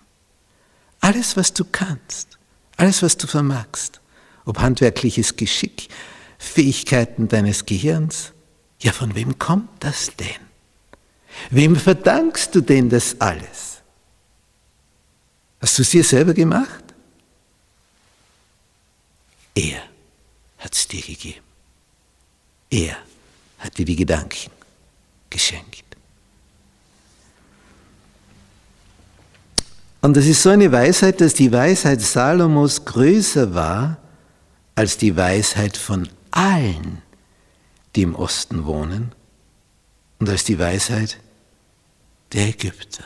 Alles, 1.00 1.38
was 1.38 1.54
du 1.54 1.64
kannst, 1.64 2.38
alles, 2.76 3.02
was 3.02 3.16
du 3.16 3.26
vermagst, 3.26 4.02
ob 4.44 4.60
handwerkliches 4.60 5.38
Geschick, 5.38 5.88
Fähigkeiten 6.38 7.30
deines 7.30 7.66
Gehirns. 7.66 8.34
Ja, 8.82 8.92
von 8.92 9.16
wem 9.16 9.40
kommt 9.40 9.70
das 9.82 10.12
denn? 10.18 10.44
Wem 11.52 11.78
verdankst 11.78 12.54
du 12.54 12.60
denn 12.60 12.90
das 12.90 13.16
alles? 13.22 13.82
Hast 15.62 15.78
du 15.78 15.82
es 15.82 15.92
dir 15.92 16.04
selber 16.04 16.34
gemacht? 16.34 16.84
Er 19.54 19.84
hat 20.58 20.76
es 20.76 20.86
dir 20.86 21.02
gegeben. 21.02 21.46
Er 22.70 22.98
hat 23.60 23.78
dir 23.78 23.86
die 23.86 23.96
Gedanken 23.96 24.52
geschenkt. 25.30 25.85
Und 30.06 30.16
das 30.16 30.28
ist 30.28 30.44
so 30.44 30.52
eine 30.52 30.72
Weisheit, 30.72 31.20
dass 31.20 31.34
die 31.34 31.52
Weisheit 31.52 32.00
Salomos 32.00 32.86
größer 32.86 33.56
war 33.56 33.98
als 34.76 35.00
die 35.00 35.18
Weisheit 35.18 35.78
von 35.78 36.08
allen, 36.30 37.02
die 37.96 38.04
im 38.04 38.14
Osten 38.14 38.66
wohnen, 38.66 39.14
und 40.20 40.30
als 40.30 40.44
die 40.44 40.60
Weisheit 40.60 41.18
der 42.34 42.50
Ägypter. 42.50 43.04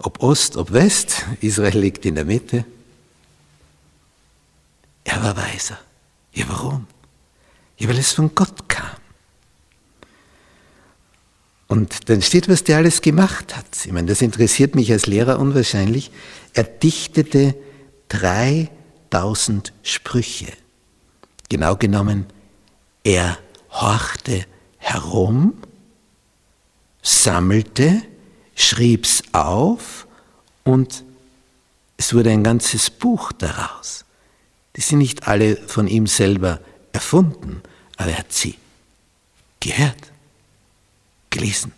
Ob 0.00 0.20
Ost, 0.20 0.56
ob 0.56 0.72
West, 0.72 1.24
Israel 1.40 1.78
liegt 1.78 2.04
in 2.04 2.16
der 2.16 2.24
Mitte. 2.24 2.64
Er 5.04 5.22
war 5.22 5.36
weiser. 5.36 5.78
Ja, 6.32 6.44
warum? 6.48 6.88
Ja, 7.78 7.88
weil 7.88 7.98
es 7.98 8.14
von 8.14 8.34
Gott 8.34 8.68
kam. 8.68 8.99
Und 11.70 12.08
dann 12.08 12.20
steht, 12.20 12.48
was 12.48 12.64
der 12.64 12.78
alles 12.78 13.00
gemacht 13.00 13.56
hat. 13.56 13.64
Ich 13.84 13.92
meine, 13.92 14.08
das 14.08 14.22
interessiert 14.22 14.74
mich 14.74 14.90
als 14.90 15.06
Lehrer 15.06 15.38
unwahrscheinlich. 15.38 16.10
Er 16.52 16.64
dichtete 16.64 17.54
drei 18.08 18.70
1000 19.12 19.72
Sprüche. 19.84 20.48
Genau 21.48 21.76
genommen, 21.76 22.26
er 23.04 23.38
horchte 23.70 24.46
herum, 24.78 25.54
sammelte, 27.02 28.02
schrieb's 28.56 29.22
auf 29.30 30.08
und 30.64 31.04
es 31.98 32.12
wurde 32.12 32.30
ein 32.30 32.42
ganzes 32.42 32.90
Buch 32.90 33.30
daraus. 33.30 34.04
Die 34.74 34.80
sind 34.80 34.98
nicht 34.98 35.28
alle 35.28 35.56
von 35.56 35.86
ihm 35.86 36.08
selber 36.08 36.58
erfunden, 36.92 37.62
aber 37.96 38.10
er 38.10 38.18
hat 38.18 38.32
sie 38.32 38.56
gehört, 39.60 40.10
gelesen, 41.40 41.72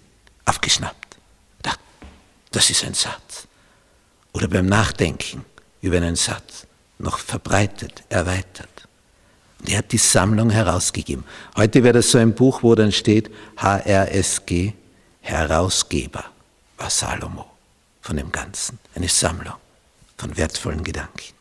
aufgeschnappt. 0.45 1.17
Dachte, 1.63 1.79
das 2.51 2.69
ist 2.71 2.85
ein 2.85 2.95
Satz. 2.95 3.47
Oder 4.33 4.49
beim 4.49 4.67
Nachdenken 4.67 5.45
über 5.81 5.99
einen 5.99 6.17
Satz 6.17 6.67
noch 6.99 7.19
verbreitet, 7.19 8.03
erweitert. 8.09 8.89
Und 9.61 9.69
er 9.69 9.79
hat 9.79 9.93
die 9.93 9.99
Sammlung 9.99 10.51
herausgegeben. 10.51 11.25
Heute 11.57 11.85
wäre 11.85 11.95
das 11.95 12.11
so 12.11 12.19
ein 12.19 12.35
Buch, 12.35 12.63
wo 12.63 12.75
dann 12.75 12.91
steht 12.91 13.31
HRSG, 13.57 14.73
Herausgeber, 15.21 16.25
war 16.79 16.91
Salomo 16.91 17.47
von 18.01 18.17
dem 18.17 18.33
Ganzen. 18.33 18.81
Eine 18.97 19.09
Sammlung 19.09 19.55
von 20.17 20.37
wertvollen 20.37 20.83
Gedanken. 20.83 21.35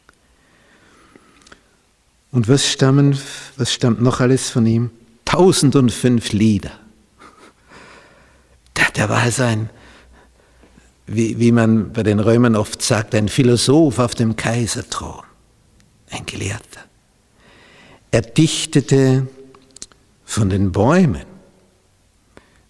Und 2.31 2.47
was, 2.47 2.67
stammen, 2.67 3.17
was 3.57 3.73
stammt 3.73 3.99
noch 3.99 4.19
alles 4.19 4.51
von 4.51 4.67
ihm? 4.67 4.91
1005 5.25 6.31
Lieder. 6.33 6.80
Der, 8.95 9.09
war 9.09 9.21
also 9.21 9.43
ein, 9.43 9.69
wie, 11.07 11.39
wie 11.39 11.51
man 11.51 11.93
bei 11.93 12.03
den 12.03 12.19
Römern 12.19 12.55
oft 12.55 12.81
sagt, 12.81 13.15
ein 13.15 13.29
Philosoph 13.29 13.99
auf 13.99 14.15
dem 14.15 14.35
Kaiserthron 14.35 15.23
ein 16.11 16.25
Gelehrter. 16.25 16.81
Er 18.11 18.21
dichtete 18.21 19.27
von 20.25 20.49
den 20.49 20.71
Bäumen. 20.71 21.25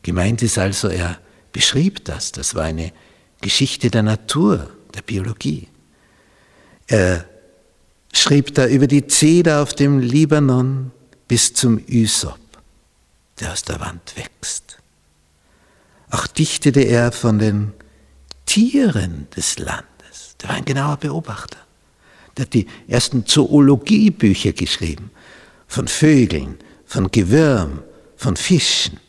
Gemeint 0.03 0.41
ist 0.41 0.57
also, 0.57 0.87
er 0.87 1.19
beschrieb 1.51 2.05
das. 2.05 2.31
Das 2.31 2.55
war 2.55 2.63
eine 2.63 2.93
Geschichte 3.41 3.89
der 3.89 4.03
Natur, 4.03 4.69
der 4.93 5.01
Biologie. 5.01 5.67
Er 6.87 7.25
schrieb 8.13 8.53
da 8.55 8.67
über 8.67 8.87
die 8.87 9.07
Zeder 9.07 9.61
auf 9.61 9.73
dem 9.73 9.99
Libanon 9.99 10.91
bis 11.27 11.53
zum 11.53 11.81
Ysop, 11.87 12.39
der 13.39 13.53
aus 13.53 13.63
der 13.63 13.79
Wand 13.79 14.15
wächst. 14.15 14.80
Dichtete 16.37 16.81
er 16.81 17.11
von 17.11 17.39
den 17.39 17.73
Tieren 18.45 19.27
des 19.35 19.59
Landes. 19.59 20.35
Der 20.41 20.49
war 20.49 20.55
ein 20.55 20.65
genauer 20.65 20.97
Beobachter. 20.97 21.57
Der 22.37 22.45
hat 22.45 22.53
die 22.53 22.67
ersten 22.87 23.25
Zoologiebücher 23.25 24.53
geschrieben. 24.53 25.11
Von 25.67 25.87
Vögeln, 25.87 26.57
von 26.85 27.11
Gewürm, 27.11 27.81
von 28.15 28.35
Fischen. 28.35 28.99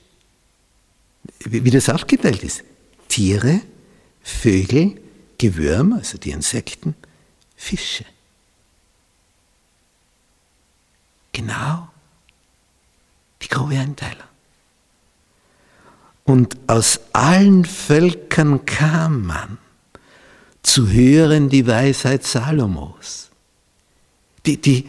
Wie 1.40 1.70
das 1.70 1.88
aufgeteilt 1.88 2.42
ist. 2.42 2.62
Tiere, 3.08 3.60
Vögel, 4.22 5.00
Gewürm, 5.38 5.92
also 5.92 6.18
die 6.18 6.30
Insekten, 6.30 6.94
Fische. 7.56 8.04
Genau 11.32 11.88
die 13.42 13.48
grobe 13.48 13.78
Einteilung. 13.78 14.31
Und 16.24 16.56
aus 16.66 17.00
allen 17.12 17.64
Völkern 17.64 18.64
kam 18.64 19.26
man 19.26 19.58
zu 20.62 20.88
hören 20.88 21.48
die 21.48 21.66
Weisheit 21.66 22.24
Salomos. 22.24 23.30
Die, 24.46 24.60
die, 24.60 24.88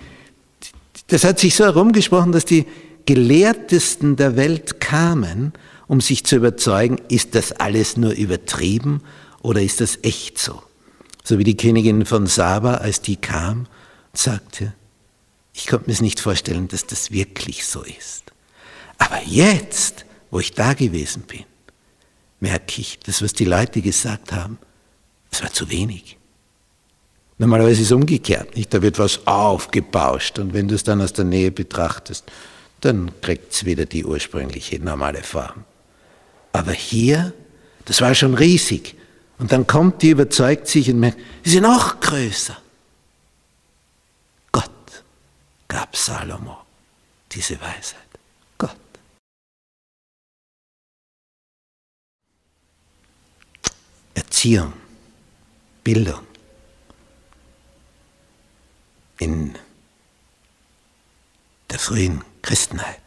das 1.07 1.23
hat 1.23 1.39
sich 1.39 1.55
so 1.55 1.63
herumgesprochen, 1.63 2.31
dass 2.31 2.45
die 2.45 2.65
Gelehrtesten 3.05 4.15
der 4.15 4.35
Welt 4.35 4.79
kamen, 4.79 5.53
um 5.87 5.99
sich 5.99 6.23
zu 6.23 6.37
überzeugen, 6.37 6.99
ist 7.09 7.35
das 7.35 7.51
alles 7.51 7.97
nur 7.97 8.11
übertrieben 8.11 9.01
oder 9.41 9.61
ist 9.61 9.81
das 9.81 9.99
echt 10.03 10.39
so? 10.39 10.61
So 11.23 11.37
wie 11.37 11.43
die 11.43 11.57
Königin 11.57 12.05
von 12.05 12.27
Saba, 12.27 12.75
als 12.75 13.01
die 13.01 13.15
kam, 13.15 13.67
sagte, 14.13 14.73
ich 15.53 15.67
konnte 15.67 15.87
mir 15.87 15.93
es 15.93 16.01
nicht 16.01 16.19
vorstellen, 16.19 16.67
dass 16.67 16.87
das 16.87 17.11
wirklich 17.11 17.65
so 17.65 17.83
ist. 17.83 18.23
Aber 18.97 19.21
jetzt, 19.25 20.05
wo 20.33 20.39
ich 20.39 20.51
da 20.51 20.73
gewesen 20.73 21.21
bin, 21.27 21.45
merke 22.39 22.81
ich, 22.81 22.97
das, 23.05 23.21
was 23.21 23.33
die 23.33 23.45
Leute 23.45 23.83
gesagt 23.83 24.31
haben, 24.31 24.57
das 25.29 25.43
war 25.43 25.53
zu 25.53 25.69
wenig. 25.69 26.17
Normalerweise 27.37 27.81
ist 27.81 27.87
es 27.87 27.91
umgekehrt, 27.91 28.55
nicht? 28.55 28.73
Da 28.73 28.81
wird 28.81 28.97
was 28.97 29.27
aufgebauscht 29.27 30.39
und 30.39 30.55
wenn 30.55 30.67
du 30.67 30.73
es 30.73 30.83
dann 30.83 31.01
aus 31.01 31.13
der 31.13 31.25
Nähe 31.25 31.51
betrachtest, 31.51 32.25
dann 32.81 33.11
kriegt 33.21 33.53
es 33.53 33.65
wieder 33.65 33.85
die 33.85 34.05
ursprüngliche 34.05 34.79
normale 34.79 35.21
Form. 35.21 35.65
Aber 36.51 36.71
hier, 36.71 37.31
das 37.85 38.01
war 38.01 38.15
schon 38.15 38.33
riesig. 38.33 38.95
Und 39.37 39.51
dann 39.51 39.67
kommt 39.67 40.01
die, 40.01 40.09
überzeugt 40.09 40.67
sich 40.67 40.89
und 40.89 40.99
merkt, 40.99 41.19
sie 41.43 41.51
sind 41.51 41.63
noch 41.63 41.99
größer. 41.99 42.57
Gott 44.51 44.71
gab 45.67 45.95
Salomo 45.95 46.57
diese 47.31 47.61
Weisheit. 47.61 48.01
Gott. 48.57 48.75
Erziehung, 54.43 54.73
Bildung 55.85 56.19
in 59.17 59.53
der 61.71 61.79
frühen 61.79 62.25
Christenheit. 62.41 62.99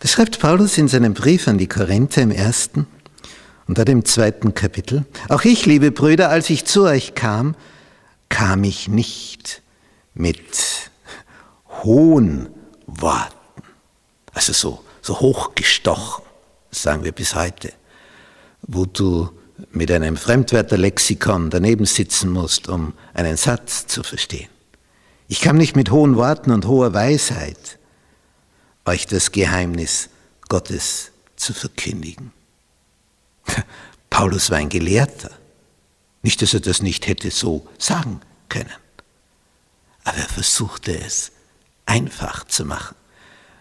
Das 0.00 0.10
schreibt 0.10 0.38
Paulus 0.38 0.76
in 0.76 0.88
seinem 0.88 1.14
Brief 1.14 1.48
an 1.48 1.56
die 1.56 1.66
Korinther 1.66 2.20
im 2.20 2.30
ersten 2.30 2.86
und 3.66 3.78
dann 3.78 3.86
im 3.86 4.04
zweiten 4.04 4.52
Kapitel. 4.52 5.06
Auch 5.30 5.44
ich, 5.44 5.64
liebe 5.64 5.92
Brüder, 5.92 6.28
als 6.28 6.50
ich 6.50 6.66
zu 6.66 6.82
euch 6.82 7.14
kam, 7.14 7.56
kam 8.28 8.64
ich 8.64 8.88
nicht 8.88 9.62
mit 10.12 10.90
hohen 11.82 12.50
Worten, 12.86 13.62
also 14.34 14.52
so, 14.52 14.84
so 15.00 15.20
hochgestochen, 15.20 16.22
sagen 16.70 17.02
wir 17.02 17.12
bis 17.12 17.34
heute, 17.34 17.72
wo 18.60 18.84
du 18.84 19.30
mit 19.70 19.90
einem 19.90 20.16
Fremdwörterlexikon 20.16 21.50
daneben 21.50 21.86
sitzen 21.86 22.30
musst, 22.30 22.68
um 22.68 22.94
einen 23.12 23.36
Satz 23.36 23.86
zu 23.86 24.02
verstehen. 24.02 24.48
Ich 25.28 25.40
kam 25.40 25.56
nicht 25.56 25.76
mit 25.76 25.90
hohen 25.90 26.16
Worten 26.16 26.50
und 26.50 26.66
hoher 26.66 26.92
Weisheit, 26.92 27.78
euch 28.84 29.06
das 29.06 29.32
Geheimnis 29.32 30.10
Gottes 30.48 31.12
zu 31.36 31.54
verkündigen. 31.54 32.32
Paulus 34.10 34.50
war 34.50 34.58
ein 34.58 34.68
Gelehrter. 34.68 35.30
Nicht, 36.22 36.40
dass 36.42 36.54
er 36.54 36.60
das 36.60 36.82
nicht 36.82 37.06
hätte 37.06 37.30
so 37.30 37.66
sagen 37.78 38.20
können. 38.48 38.72
Aber 40.04 40.18
er 40.18 40.28
versuchte 40.28 40.96
es 40.98 41.32
einfach 41.86 42.44
zu 42.44 42.64
machen. 42.64 42.94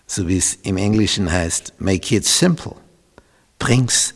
So 0.05 0.27
wie 0.27 0.37
es 0.37 0.55
im 0.63 0.77
Englischen 0.77 1.31
heißt, 1.31 1.73
make 1.79 2.15
it 2.15 2.25
simple. 2.25 2.75
Bring's, 3.59 4.13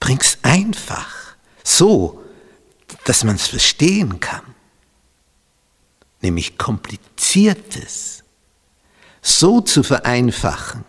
bring's 0.00 0.38
einfach. 0.42 1.34
So, 1.64 2.22
dass 3.04 3.24
man 3.24 3.36
es 3.36 3.46
verstehen 3.46 4.20
kann. 4.20 4.42
Nämlich 6.20 6.58
kompliziertes 6.58 8.24
so 9.22 9.60
zu 9.60 9.82
vereinfachen, 9.82 10.84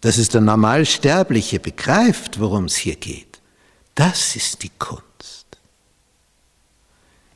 dass 0.00 0.18
es 0.18 0.28
der 0.28 0.40
Normalsterbliche 0.40 1.60
begreift, 1.60 2.40
worum 2.40 2.64
es 2.64 2.76
hier 2.76 2.96
geht, 2.96 3.40
das 3.94 4.36
ist 4.36 4.62
die 4.62 4.70
Kunst. 4.78 5.46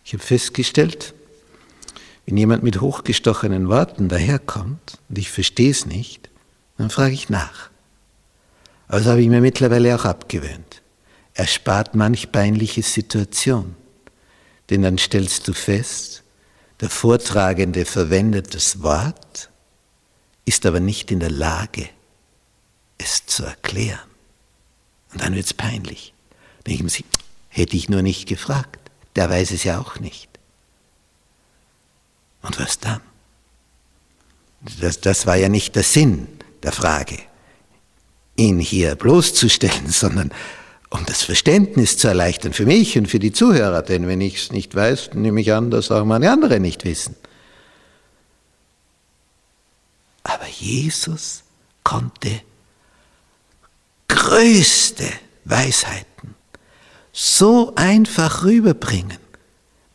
Ich 0.05 0.15
habe 0.15 0.23
festgestellt, 0.23 1.15
wenn 2.25 2.37
jemand 2.37 2.63
mit 2.63 2.81
hochgestochenen 2.81 3.69
Worten 3.69 4.09
daherkommt 4.09 4.99
und 5.09 5.19
ich 5.19 5.31
verstehe 5.31 5.71
es 5.71 5.87
nicht, 5.87 6.31
dann 6.79 6.91
frage 6.91 7.15
ich 7.15 7.29
nach. 7.29 7.71
Das 8.89 9.07
habe 9.07 9.21
ich 9.21 9.29
mir 9.29 9.41
mittlerweile 9.41 9.95
auch 9.95 10.05
abgewöhnt. 10.05 10.83
Er 11.35 11.47
spart 11.47 11.95
manch 11.95 12.33
peinliche 12.33 12.83
Situation, 12.83 13.75
denn 14.71 14.83
dann 14.83 14.99
stellst 14.99 15.47
du 15.49 15.53
fest, 15.53 16.23
der 16.81 16.91
Vortragende 16.91 17.85
verwendet 17.85 18.55
das 18.55 18.83
Wort, 18.83 19.51
ist 20.45 20.65
aber 20.67 20.81
nicht 20.81 21.11
in 21.11 21.21
der 21.21 21.31
Lage, 21.31 21.89
es 22.99 23.27
zu 23.27 23.45
erklären. 23.45 23.99
Und 25.13 25.23
dann 25.23 25.35
wird 25.35 25.47
es 25.47 25.55
peinlich. 25.55 26.15
Denken 26.67 26.89
Sie, 26.89 27.05
hätte 27.49 27.77
ich 27.77 27.89
nur 27.89 28.03
nicht 28.03 28.29
gefragt, 28.29 28.91
der 29.17 29.31
weiß 29.31 29.51
es 29.51 29.65
ja 29.65 29.81
auch 29.81 29.99
nicht. 29.99 30.29
Und 32.43 32.59
was 32.61 32.79
dann? 32.79 33.01
Das, 34.81 35.01
das 35.01 35.27
war 35.27 35.37
ja 35.37 35.49
nicht 35.49 35.75
der 35.77 35.83
Sinn 35.83 36.29
der 36.63 36.73
Frage, 36.73 37.19
ihn 38.37 38.59
hier 38.59 38.95
bloßzustellen, 38.95 39.89
sondern 39.89 40.33
um 40.91 41.05
das 41.05 41.23
Verständnis 41.23 41.99
zu 41.99 42.09
erleichtern 42.09 42.53
für 42.53 42.67
mich 42.67 42.97
und 42.97 43.07
für 43.09 43.19
die 43.19 43.33
Zuhörer. 43.33 43.83
Denn 43.83 44.07
wenn 44.07 44.21
ich 44.21 44.37
es 44.37 44.53
nicht 44.53 44.75
weiß, 44.75 45.11
nehme 45.15 45.41
ich 45.41 45.53
an, 45.53 45.71
dass 45.71 45.91
auch 45.91 46.05
meine 46.05 46.31
andere 46.31 46.61
nicht 46.61 46.85
wissen. 46.85 47.17
Aber 50.23 50.47
Jesus 50.49 51.43
konnte 51.85 52.43
größte 54.09 55.09
Weisheiten 55.45 56.35
so 57.13 57.73
einfach 57.77 58.45
rüberbringen, 58.45 59.19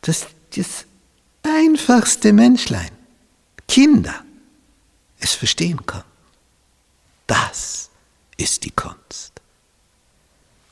dass 0.00 0.26
das 0.56 0.86
einfachste 1.42 2.32
Menschlein, 2.32 2.90
Kinder, 3.68 4.24
es 5.20 5.32
verstehen 5.32 5.84
kann. 5.86 6.04
Das 7.26 7.90
ist 8.36 8.64
die 8.64 8.70
Kunst. 8.70 9.32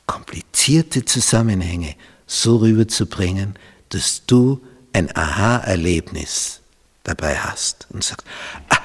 Komplizierte 0.05 1.05
Zusammenhänge 1.05 1.95
so 2.27 2.57
rüberzubringen, 2.57 3.55
dass 3.89 4.25
du 4.25 4.61
ein 4.93 5.15
Aha-Erlebnis 5.15 6.61
dabei 7.03 7.37
hast 7.37 7.87
und 7.89 8.03
sagst, 8.03 8.25
ah, 8.69 8.77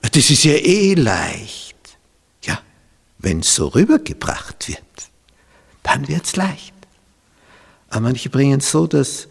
das 0.00 0.30
ist 0.30 0.44
ja 0.44 0.52
eh 0.52 0.94
leicht. 0.94 1.76
Ja, 2.44 2.60
wenn 3.18 3.40
es 3.40 3.54
so 3.54 3.68
rübergebracht 3.68 4.68
wird, 4.68 4.80
dann 5.82 6.08
wird 6.08 6.24
es 6.24 6.36
leicht. 6.36 6.74
Aber 7.88 8.00
manche 8.00 8.30
bringen 8.30 8.60
es 8.60 8.70
so, 8.70 8.86
dass 8.86 9.28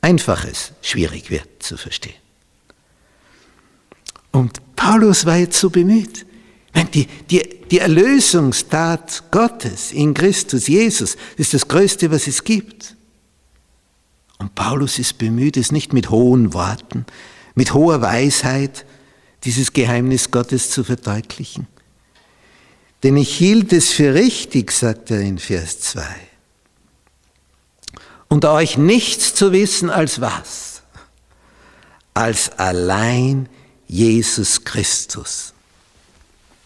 Einfaches 0.00 0.72
schwierig 0.82 1.30
wird 1.30 1.62
zu 1.62 1.76
verstehen. 1.76 2.14
Und 4.30 4.76
Paulus 4.76 5.26
war 5.26 5.36
jetzt 5.36 5.58
so 5.58 5.70
bemüht. 5.70 6.24
Die, 6.86 7.06
die, 7.30 7.60
die 7.70 7.78
Erlösungstat 7.78 9.24
Gottes 9.30 9.92
in 9.92 10.14
Christus 10.14 10.68
Jesus 10.68 11.16
ist 11.36 11.54
das 11.54 11.68
Größte, 11.68 12.10
was 12.10 12.26
es 12.26 12.44
gibt. 12.44 12.94
Und 14.38 14.54
Paulus 14.54 14.98
ist 14.98 15.18
bemüht, 15.18 15.56
es 15.56 15.72
nicht 15.72 15.92
mit 15.92 16.10
hohen 16.10 16.54
Worten, 16.54 17.04
mit 17.54 17.74
hoher 17.74 18.00
Weisheit, 18.00 18.84
dieses 19.44 19.72
Geheimnis 19.72 20.30
Gottes 20.30 20.70
zu 20.70 20.84
verdeutlichen. 20.84 21.66
Denn 23.02 23.16
ich 23.16 23.36
hielt 23.36 23.72
es 23.72 23.90
für 23.90 24.14
richtig, 24.14 24.72
sagt 24.72 25.10
er 25.10 25.20
in 25.20 25.38
Vers 25.38 25.80
2, 25.80 26.02
unter 28.28 28.52
euch 28.52 28.76
nichts 28.76 29.34
zu 29.34 29.52
wissen 29.52 29.90
als 29.90 30.20
was? 30.20 30.82
Als 32.14 32.50
allein 32.58 33.48
Jesus 33.86 34.64
Christus. 34.64 35.54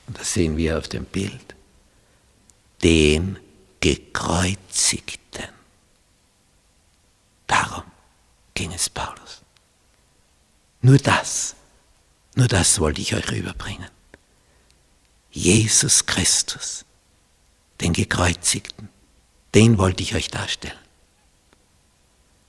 Und 0.06 0.18
das 0.18 0.34
sehen 0.34 0.56
wir 0.56 0.78
auf 0.78 0.88
dem 0.88 1.04
Bild. 1.04 1.54
Den 2.82 3.38
gekreuzigten. 3.80 5.48
Darum 7.46 7.84
ging 8.54 8.72
es 8.72 8.90
Paulus. 8.90 9.42
Nur 10.80 10.98
das 10.98 11.54
nur 12.34 12.48
das 12.48 12.80
wollte 12.80 13.00
ich 13.00 13.14
euch 13.14 13.30
rüberbringen. 13.30 13.88
Jesus 15.30 16.06
Christus, 16.06 16.84
den 17.80 17.92
Gekreuzigten, 17.92 18.88
den 19.54 19.78
wollte 19.78 20.02
ich 20.02 20.14
euch 20.14 20.28
darstellen. 20.28 20.78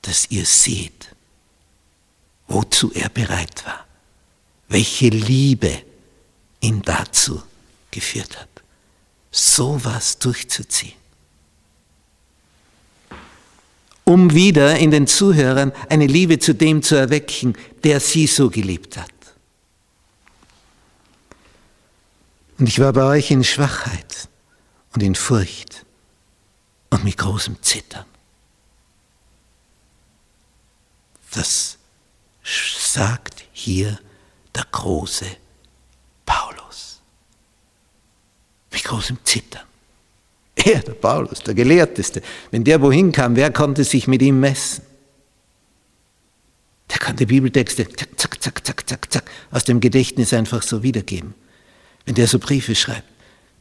Dass 0.02 0.30
ihr 0.32 0.46
seht, 0.46 1.16
wozu 2.48 2.92
er 2.94 3.10
bereit 3.10 3.66
war, 3.66 3.86
welche 4.68 5.10
Liebe 5.10 5.84
ihn 6.64 6.82
dazu 6.82 7.44
geführt 7.92 8.40
hat, 8.40 8.50
sowas 9.32 10.18
durchzuziehen. 10.18 10.94
Um 14.06 14.34
wieder 14.34 14.78
in 14.78 14.92
den 14.92 15.08
Zuhörern 15.08 15.72
eine 15.90 16.08
Liebe 16.08 16.40
zu 16.40 16.54
dem 16.54 16.82
zu 16.82 16.96
erwecken, 16.96 17.56
der 17.84 18.00
sie 18.00 18.28
so 18.28 18.50
geliebt 18.50 18.98
hat. 18.98 19.12
Und 22.58 22.68
ich 22.68 22.80
war 22.80 22.94
bei 22.94 23.04
euch 23.04 23.32
in 23.32 23.44
Schwachheit 23.44 24.28
und 24.94 25.04
in 25.04 25.16
Furcht 25.16 25.86
und 26.90 27.04
mit 27.04 27.18
großem 27.18 27.62
Zittern. 27.62 28.06
Das 31.32 31.78
sagt 32.44 33.46
hier 33.52 34.00
der 34.54 34.66
große 34.72 35.26
Paulus. 36.26 37.02
Mit 38.74 38.84
großem 38.84 39.18
Zittern. 39.24 39.64
Er, 40.56 40.80
der 40.80 40.94
Paulus, 40.94 41.40
der 41.40 41.54
Gelehrteste, 41.54 42.22
wenn 42.52 42.64
der 42.64 42.82
wohin 42.82 43.12
kam, 43.12 43.36
wer 43.36 43.52
konnte 43.52 43.84
sich 43.84 44.08
mit 44.08 44.22
ihm 44.22 44.40
messen? 44.40 44.84
Der 46.92 47.00
konnte 47.00 47.26
Bibeltexte 47.26 47.88
zack, 47.90 48.20
zack, 48.20 48.42
zack, 48.42 48.66
zack, 48.66 48.90
zack, 48.90 49.12
zack 49.12 49.32
aus 49.52 49.64
dem 49.64 49.80
Gedächtnis 49.80 50.34
einfach 50.34 50.62
so 50.62 50.84
wiedergeben. 50.84 51.34
Wenn 52.06 52.16
der 52.16 52.28
so 52.28 52.40
Briefe 52.40 52.76
schreibt. 52.76 53.08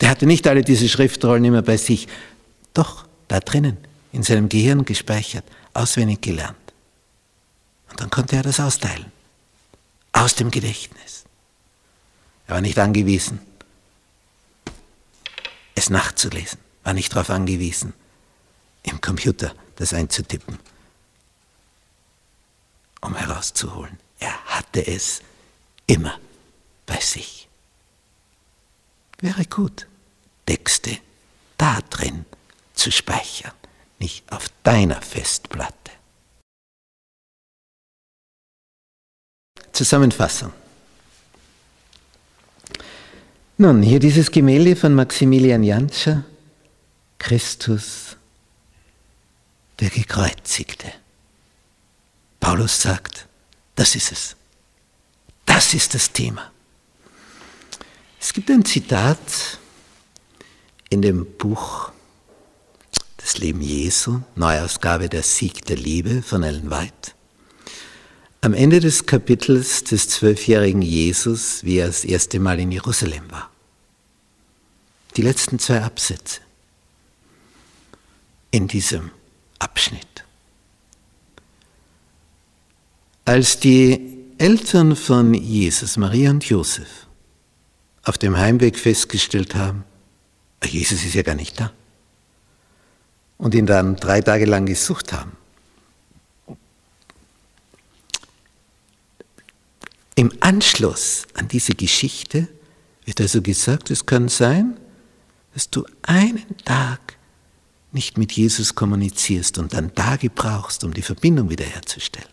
Der 0.01 0.11
hatte 0.11 0.27
nicht 0.27 0.47
alle 0.49 0.63
diese 0.63 0.89
Schriftrollen 0.89 1.45
immer 1.45 1.63
bei 1.63 1.77
sich. 1.77 2.09
Doch, 2.75 3.07
da 3.29 3.41
drinnen, 3.41 3.79
in 4.13 4.23
seinem 4.23 4.49
Gehirn 4.49 4.85
gespeichert, 4.85 5.45
auswendig 5.75 6.21
gelernt. 6.21 6.57
Und 7.91 8.01
dann 8.01 8.11
konnte 8.11 8.37
er 8.37 8.43
das 8.43 8.59
austeilen. 8.59 9.07
Aus 10.13 10.35
dem 10.35 10.51
Gedächtnis. 10.51 11.25
Er 12.47 12.55
war 12.55 12.61
nicht 12.61 12.79
angewiesen, 12.79 13.39
es 15.83 15.91
nachzulesen. 15.91 16.59
War 16.85 16.95
nicht 16.95 17.13
darauf 17.13 17.31
angewiesen, 17.31 17.93
im 18.83 19.01
Computer 19.01 19.55
das 19.77 19.93
einzutippen, 19.93 20.59
um 23.01 23.15
herauszuholen. 23.15 23.99
Er 24.19 24.45
hatte 24.47 24.87
es 24.87 25.23
immer 25.87 26.19
bei 26.87 26.99
sich. 27.01 27.49
Wäre 29.19 29.45
gut, 29.45 29.87
Texte 30.47 30.99
da 31.59 31.81
drin 31.91 32.25
zu 32.75 32.91
speichern, 32.91 33.53
nicht 33.99 34.31
auf 34.33 34.49
deiner 34.65 35.01
Festplatte. 35.01 35.93
Zusammenfassung. 39.73 40.53
Nun, 43.63 43.81
hier 43.81 44.01
dieses 44.01 44.33
Gemälde 44.33 44.75
von 44.75 44.93
Maximilian 44.93 45.63
Jantscher, 45.63 46.25
Christus, 47.17 48.17
der 49.79 49.89
Gekreuzigte. 49.89 50.93
Paulus 52.41 52.83
sagt, 52.83 53.29
das 53.77 53.95
ist 53.95 54.11
es. 54.11 54.37
Das 55.47 55.75
ist 55.75 55.95
das 55.95 56.11
Thema. 56.11 56.51
Es 58.21 58.33
gibt 58.33 58.51
ein 58.51 58.65
Zitat 58.65 59.61
in 60.91 61.01
dem 61.01 61.25
Buch 61.39 61.93
Das 63.19 63.39
Leben 63.39 63.61
Jesu, 63.61 64.23
Neuausgabe 64.35 65.09
Der 65.09 65.23
Sieg 65.23 65.65
der 65.67 65.77
Liebe 65.77 66.23
von 66.23 66.43
Ellen 66.43 66.69
White. 66.69 67.13
Am 68.41 68.55
Ende 68.55 68.81
des 68.81 69.07
Kapitels 69.07 69.85
des 69.85 70.09
zwölfjährigen 70.09 70.83
Jesus, 70.83 71.63
wie 71.63 71.77
er 71.77 71.87
das 71.87 72.05
erste 72.05 72.41
Mal 72.41 72.59
in 72.59 72.73
Jerusalem 72.73 73.31
war. 73.31 73.52
Die 75.17 75.23
letzten 75.23 75.59
zwei 75.59 75.83
Absätze 75.83 76.41
in 78.51 78.69
diesem 78.69 79.11
Abschnitt. 79.59 80.25
Als 83.25 83.61
die 83.61 84.19
Eltern 84.39 84.97
von 84.97 85.35
Jesus, 85.35 85.97
Maria 85.97 86.31
und 86.31 86.45
Josef, 86.45 87.07
auf 88.05 88.19
dem 88.19 88.37
Heimweg 88.37 88.79
festgestellt 88.79 89.55
haben, 89.55 89.85
ah, 90.61 90.67
Jesus 90.67 91.05
ist 91.05 91.15
ja 91.15 91.23
gar 91.23 91.35
nicht 91.35 91.61
da, 91.61 91.73
und 93.39 93.55
ihn 93.55 93.67
dann 93.67 93.97
drei 93.97 94.21
Tage 94.21 94.47
lang 94.47 94.67
gesucht 94.67 95.13
haben, 95.13 95.33
Im 100.15 100.31
Anschluss 100.41 101.27
an 101.35 101.49
diese 101.49 101.75
Geschichte 101.75 102.49
wird 103.05 103.21
also 103.21 103.41
gesagt, 103.41 103.91
es 103.91 104.05
kann 104.05 104.29
sein, 104.29 104.77
dass 105.55 105.71
du 105.71 105.85
einen 106.03 106.57
Tag 106.65 107.17
nicht 107.93 108.17
mit 108.17 108.33
Jesus 108.33 108.75
kommunizierst 108.75 109.59
und 109.59 109.75
dann 109.75 109.95
Tage 109.95 110.31
brauchst, 110.31 110.83
um 110.85 110.95
die 110.95 111.03
Verbindung 111.03 111.51
wiederherzustellen. 111.51 112.29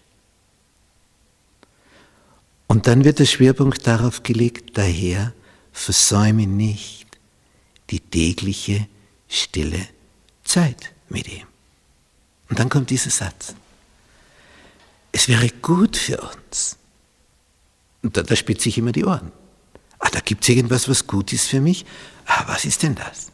Und 2.67 2.87
dann 2.87 3.03
wird 3.03 3.19
der 3.19 3.25
Schwerpunkt 3.25 3.85
darauf 3.85 4.23
gelegt, 4.23 4.77
daher 4.77 5.33
versäume 5.73 6.47
nicht 6.47 7.07
die 7.89 7.99
tägliche 7.99 8.87
stille 9.27 9.87
Zeit 10.43 10.93
mit 11.09 11.27
ihm. 11.27 11.47
Und 12.49 12.59
dann 12.59 12.69
kommt 12.69 12.89
dieser 12.89 13.09
Satz. 13.09 13.55
Es 15.11 15.27
wäre 15.27 15.49
gut 15.61 15.97
für 15.97 16.21
uns, 16.21 16.77
und 18.01 18.15
da, 18.15 18.23
da 18.23 18.35
spitze 18.35 18.69
ich 18.69 18.77
immer 18.77 18.91
die 18.91 19.05
Ohren. 19.05 19.31
Ah, 19.99 20.09
da 20.11 20.19
gibt 20.19 20.43
es 20.43 20.49
irgendwas, 20.49 20.87
was 20.87 21.07
gut 21.07 21.33
ist 21.33 21.47
für 21.47 21.59
mich. 21.59 21.85
Ah, 22.29 22.43
was 22.47 22.63
ist 22.63 22.83
denn 22.83 22.95
das? 22.95 23.31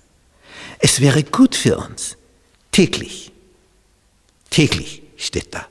Es 0.80 1.02
wäre 1.02 1.24
gut 1.24 1.56
für 1.56 1.78
uns, 1.78 2.18
täglich, 2.72 3.32
täglich 4.50 5.04
steht 5.18 5.54
da. 5.54 5.68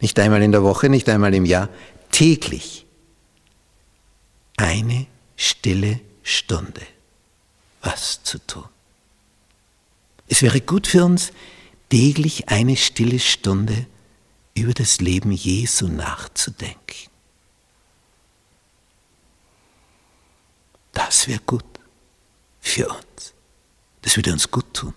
Nicht 0.00 0.18
einmal 0.18 0.42
in 0.42 0.52
der 0.52 0.62
Woche, 0.62 0.88
nicht 0.88 1.08
einmal 1.08 1.32
im 1.34 1.44
Jahr, 1.44 1.68
täglich 2.10 2.86
eine 4.56 5.06
stille 5.36 6.00
Stunde 6.22 6.82
was 7.82 8.22
zu 8.22 8.38
tun. 8.38 8.68
Es 10.28 10.42
wäre 10.42 10.60
gut 10.60 10.86
für 10.86 11.04
uns, 11.04 11.32
täglich 11.88 12.48
eine 12.48 12.76
stille 12.76 13.18
Stunde 13.18 13.86
über 14.54 14.74
das 14.74 15.00
Leben 15.00 15.32
Jesu 15.32 15.88
nachzudenken. 15.88 17.10
Das 20.92 21.26
wäre 21.28 21.40
gut 21.46 21.69
für 22.60 22.88
uns. 22.88 23.34
Das 24.02 24.16
würde 24.16 24.32
uns 24.32 24.50
gut 24.50 24.72
tun. 24.74 24.94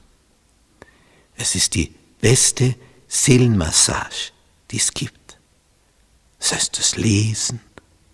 Es 1.36 1.56
ist 1.56 1.76
die 1.76 1.93
beste 2.21 2.76
Seelenmassage, 3.08 4.32
die 4.71 4.78
es 4.78 4.93
gibt. 4.93 5.38
Das 6.39 6.54
heißt, 6.54 6.78
das 6.78 6.95
Lesen, 6.95 7.60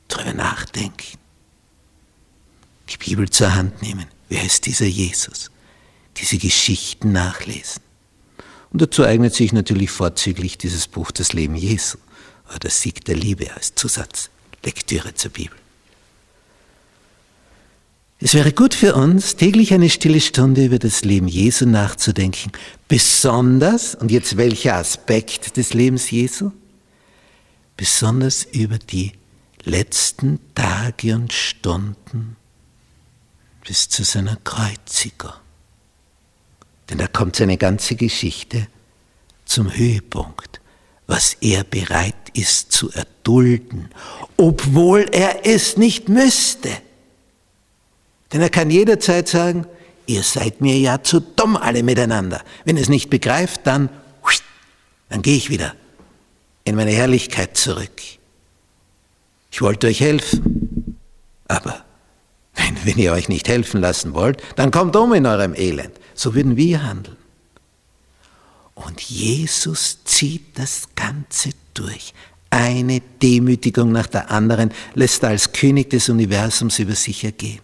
darüber 0.08 0.34
nachdenken, 0.34 1.18
die 2.90 2.98
Bibel 2.98 3.30
zur 3.30 3.56
Hand 3.56 3.82
nehmen. 3.82 4.08
Wer 4.30 4.44
ist 4.44 4.66
dieser 4.66 4.86
Jesus? 4.86 5.52
Diese 6.18 6.38
Geschichten 6.38 7.12
nachlesen. 7.12 7.82
Und 8.72 8.82
dazu 8.82 9.04
eignet 9.04 9.34
sich 9.34 9.52
natürlich 9.54 9.90
vorzüglich 9.90 10.58
dieses 10.58 10.88
Buch 10.88 11.12
Das 11.12 11.34
Leben 11.34 11.56
Jesu 11.56 11.98
oder 12.56 12.70
Sieg 12.70 13.06
der 13.06 13.16
Liebe 13.16 13.54
als 13.54 13.74
Zusatzlektüre 13.76 15.14
zur 15.16 15.32
Bibel. 15.32 15.58
Es 18.22 18.34
wäre 18.34 18.52
gut 18.52 18.74
für 18.74 18.96
uns, 18.96 19.38
täglich 19.38 19.74
eine 19.74 19.90
stille 19.90 20.20
Stunde 20.20 20.66
über 20.66 20.78
das 20.78 21.06
Leben 21.06 21.30
Jesu 21.30 21.66
nachzudenken. 21.66 22.52
Besonders, 22.90 23.96
und 23.96 24.12
jetzt 24.12 24.36
welcher 24.36 24.76
Aspekt 24.76 25.56
des 25.56 25.74
Lebens 25.74 26.12
Jesu? 26.12 26.52
Besonders 27.78 28.44
über 28.44 28.78
die 28.78 29.14
letzten 29.64 30.42
Tage 30.54 31.16
und 31.16 31.32
Stunden 31.32 32.36
bis 33.66 33.88
zu 33.88 34.04
seiner 34.04 34.36
Kreuzigung. 34.44 35.32
Denn 36.90 36.98
da 36.98 37.08
kommt 37.08 37.38
seine 37.38 37.56
ganze 37.56 37.96
Geschichte 37.96 38.68
zum 39.46 39.74
Höhepunkt, 39.74 40.60
was 41.08 41.38
er 41.40 41.64
bereit 41.64 42.16
ist 42.34 42.74
zu 42.74 42.92
erdulden, 42.92 43.90
obwohl 44.36 45.06
er 45.12 45.46
es 45.46 45.78
nicht 45.78 46.10
müsste. 46.10 46.70
Denn 48.32 48.42
er 48.42 48.50
kann 48.50 48.70
jederzeit 48.70 49.28
sagen, 49.28 49.66
ihr 50.06 50.24
seid 50.24 50.62
mir 50.62 50.78
ja 50.78 51.02
zu 51.04 51.20
dumm 51.20 51.58
alle 51.58 51.84
miteinander. 51.84 52.42
Wenn 52.66 52.78
ihr 52.78 52.84
es 52.84 52.90
nicht 52.90 53.10
begreift, 53.10 53.62
dann, 53.66 53.90
dann 55.10 55.22
gehe 55.22 55.38
ich 55.38 55.50
wieder 55.50 55.74
in 56.64 56.76
meine 56.76 56.92
Herrlichkeit 56.92 57.58
zurück. 57.58 58.02
Ich 59.52 59.62
wollte 59.62 59.88
euch 59.88 60.00
helfen, 60.00 60.98
aber 61.48 61.84
wenn, 62.54 62.78
wenn 62.86 62.98
ihr 63.00 63.14
euch 63.14 63.30
nicht 63.30 63.48
helfen 63.48 63.82
lassen 63.82 64.14
wollt, 64.14 64.42
dann 64.56 64.70
kommt 64.70 64.96
um 64.96 65.14
in 65.14 65.26
eurem 65.26 65.56
Elend. 65.56 65.94
So 66.14 66.36
würden 66.36 66.56
wir 66.56 66.84
handeln. 66.84 67.18
Und 68.76 69.02
Jesus 69.02 70.00
zieht 70.06 70.58
das 70.58 70.90
Ganze 70.96 71.50
durch. 71.74 72.14
Eine 72.52 73.02
Demütigung 73.22 73.92
nach 73.92 74.08
der 74.08 74.32
anderen 74.32 74.72
lässt 74.94 75.24
er 75.24 75.30
als 75.30 75.52
König 75.52 75.90
des 75.90 76.10
Universums 76.10 76.80
über 76.80 76.96
sich 76.96 77.24
ergehen 77.24 77.62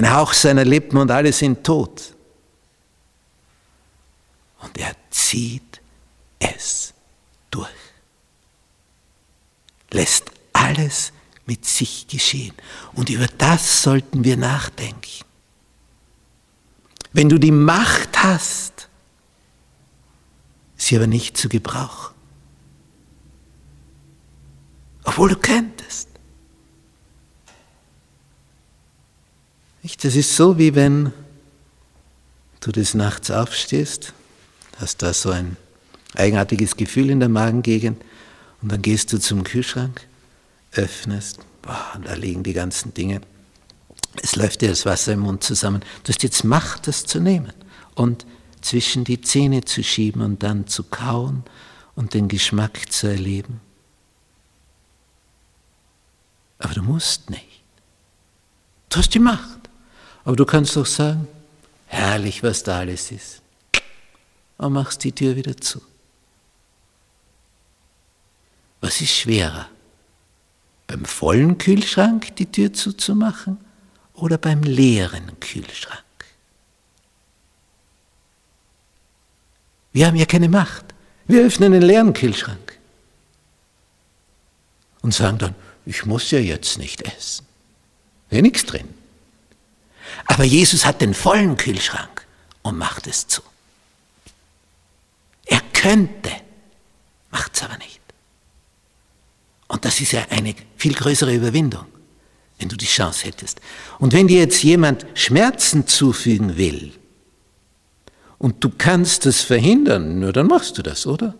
ein 0.00 0.12
Hauch 0.14 0.32
seiner 0.32 0.64
Lippen 0.64 0.96
und 0.96 1.10
alle 1.10 1.32
sind 1.32 1.62
tot. 1.62 2.14
Und 4.60 4.78
er 4.78 4.94
zieht 5.10 5.80
es 6.38 6.94
durch. 7.50 7.68
Lässt 9.90 10.30
alles 10.54 11.12
mit 11.44 11.66
sich 11.66 12.06
geschehen. 12.06 12.54
Und 12.94 13.10
über 13.10 13.26
das 13.26 13.82
sollten 13.82 14.24
wir 14.24 14.36
nachdenken. 14.36 15.24
Wenn 17.12 17.28
du 17.28 17.38
die 17.38 17.50
Macht 17.50 18.22
hast, 18.22 18.88
sie 20.76 20.96
aber 20.96 21.06
nicht 21.06 21.36
zu 21.36 21.48
gebrauchen, 21.48 22.14
obwohl 25.04 25.30
du 25.30 25.36
könntest. 25.36 26.09
Das 29.82 30.14
ist 30.14 30.36
so, 30.36 30.58
wie 30.58 30.74
wenn 30.74 31.12
du 32.60 32.70
des 32.70 32.94
Nachts 32.94 33.30
aufstehst, 33.30 34.12
hast 34.78 35.02
da 35.02 35.14
so 35.14 35.30
ein 35.30 35.56
eigenartiges 36.14 36.76
Gefühl 36.76 37.10
in 37.10 37.20
der 37.20 37.28
Magengegend 37.28 38.02
und 38.60 38.70
dann 38.70 38.82
gehst 38.82 39.12
du 39.12 39.18
zum 39.18 39.44
Kühlschrank 39.44 40.06
öffnest, 40.72 41.40
boah, 41.62 41.92
und 41.94 42.06
da 42.06 42.14
liegen 42.14 42.42
die 42.42 42.52
ganzen 42.52 42.92
Dinge. 42.92 43.22
Es 44.22 44.36
läuft 44.36 44.60
dir 44.60 44.68
das 44.68 44.84
Wasser 44.84 45.12
im 45.12 45.20
Mund 45.20 45.42
zusammen. 45.42 45.82
Du 46.04 46.12
hast 46.12 46.22
jetzt 46.22 46.44
Macht, 46.44 46.86
das 46.86 47.06
zu 47.06 47.20
nehmen 47.20 47.52
und 47.94 48.26
zwischen 48.60 49.04
die 49.04 49.20
Zähne 49.20 49.64
zu 49.64 49.82
schieben 49.82 50.20
und 50.20 50.42
dann 50.42 50.66
zu 50.66 50.84
kauen 50.84 51.44
und 51.94 52.12
den 52.12 52.28
Geschmack 52.28 52.92
zu 52.92 53.06
erleben. 53.06 53.60
Aber 56.58 56.74
du 56.74 56.82
musst 56.82 57.30
nicht. 57.30 57.62
Du 58.90 58.98
hast 58.98 59.14
die 59.14 59.18
Macht. 59.18 59.59
Aber 60.24 60.36
du 60.36 60.44
kannst 60.44 60.76
doch 60.76 60.86
sagen, 60.86 61.26
herrlich, 61.86 62.42
was 62.42 62.62
da 62.62 62.78
alles 62.78 63.10
ist. 63.10 63.42
Und 64.58 64.72
machst 64.72 65.02
die 65.04 65.12
Tür 65.12 65.36
wieder 65.36 65.56
zu. 65.56 65.80
Was 68.80 69.00
ist 69.00 69.14
schwerer? 69.14 69.68
beim 70.90 71.04
vollen 71.04 71.56
Kühlschrank 71.56 72.34
die 72.34 72.50
Tür 72.50 72.72
zuzumachen 72.72 73.58
oder 74.14 74.38
beim 74.38 74.62
leeren 74.62 75.38
Kühlschrank. 75.38 76.02
Wir 79.92 80.08
haben 80.08 80.16
ja 80.16 80.26
keine 80.26 80.48
Macht. 80.48 80.84
Wir 81.26 81.44
öffnen 81.44 81.70
den 81.70 81.82
leeren 81.82 82.12
Kühlschrank 82.12 82.76
und 85.02 85.14
sagen 85.14 85.38
dann, 85.38 85.54
ich 85.86 86.04
muss 86.06 86.28
ja 86.32 86.40
jetzt 86.40 86.76
nicht 86.78 87.02
essen. 87.02 87.46
Wäre 88.28 88.42
nichts 88.42 88.66
drin. 88.66 88.88
Aber 90.26 90.44
Jesus 90.44 90.84
hat 90.84 91.00
den 91.00 91.14
vollen 91.14 91.56
Kühlschrank 91.56 92.26
und 92.62 92.78
macht 92.78 93.06
es 93.06 93.26
zu. 93.26 93.42
Er 95.46 95.60
könnte, 95.72 96.30
macht 97.30 97.56
es 97.56 97.62
aber 97.62 97.76
nicht. 97.78 98.00
Und 99.68 99.84
das 99.84 100.00
ist 100.00 100.12
ja 100.12 100.26
eine 100.30 100.54
viel 100.76 100.94
größere 100.94 101.34
Überwindung, 101.34 101.86
wenn 102.58 102.68
du 102.68 102.76
die 102.76 102.86
Chance 102.86 103.26
hättest. 103.26 103.60
Und 103.98 104.12
wenn 104.12 104.26
dir 104.26 104.40
jetzt 104.40 104.62
jemand 104.62 105.06
Schmerzen 105.14 105.86
zufügen 105.86 106.56
will 106.56 106.92
und 108.38 108.62
du 108.64 108.70
kannst 108.70 109.26
das 109.26 109.42
verhindern, 109.42 110.18
nur 110.18 110.32
dann 110.32 110.48
machst 110.48 110.76
du 110.76 110.82
das, 110.82 111.06
oder? 111.06 111.34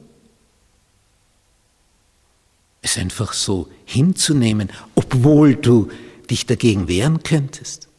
Es 2.83 2.97
einfach 2.97 3.33
so 3.33 3.69
hinzunehmen, 3.85 4.71
obwohl 4.95 5.57
du 5.57 5.91
dich 6.31 6.47
dagegen 6.47 6.89
wehren 6.89 7.23
könntest. 7.23 7.90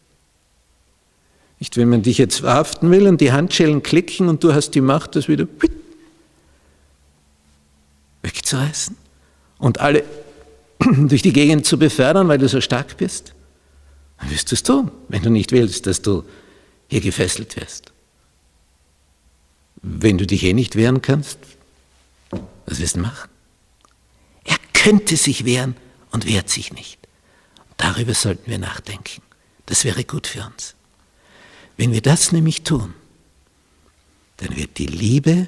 Nicht, 1.62 1.78
wenn 1.78 1.90
man 1.90 2.02
dich 2.02 2.18
jetzt 2.18 2.40
verhaften 2.40 2.90
will 2.90 3.08
und 3.08 3.22
die 3.22 3.32
Handschellen 3.32 3.84
klicken 3.84 4.30
und 4.30 4.44
du 4.44 4.52
hast 4.52 4.72
die 4.72 4.82
Macht, 4.82 5.16
das 5.16 5.28
wieder 5.28 5.46
wegzureißen 8.24 8.98
und 9.60 9.80
alle 9.80 10.04
durch 10.80 11.22
die 11.22 11.32
Gegend 11.32 11.68
zu 11.68 11.78
befördern, 11.78 12.28
weil 12.28 12.40
du 12.40 12.50
so 12.50 12.62
stark 12.62 12.98
bist, 12.98 13.36
dann 14.18 14.32
wirst 14.32 14.50
du 14.50 14.56
es 14.56 14.64
tun, 14.64 14.90
wenn 15.08 15.22
du 15.22 15.30
nicht 15.30 15.52
willst, 15.52 15.86
dass 15.86 16.02
du 16.02 16.24
hier 16.88 17.00
gefesselt 17.00 17.56
wirst. 17.56 17.92
Wenn 19.84 20.18
du 20.18 20.26
dich 20.26 20.44
eh 20.44 20.54
nicht 20.54 20.76
wehren 20.76 21.04
kannst, 21.04 21.38
was 22.66 22.80
wirst 22.80 22.96
du 22.96 23.02
machen? 23.02 23.30
Er 24.46 24.58
könnte 24.74 25.16
sich 25.16 25.46
wehren 25.46 25.76
und 26.10 26.26
wehrt 26.26 26.50
sich 26.50 26.74
nicht. 26.74 26.98
Darüber 27.78 28.16
sollten 28.16 28.50
wir 28.50 28.58
nachdenken. 28.58 29.22
Das 29.68 29.86
wäre 29.86 30.04
gut 30.04 30.26
für 30.26 30.44
uns. 30.44 30.74
Wenn 31.82 31.94
wir 31.94 32.02
das 32.04 32.32
nämlich 32.32 32.62
tun, 32.62 32.94
dann 34.38 34.56
wird 34.56 34.78
die 34.78 34.86
Liebe 34.86 35.48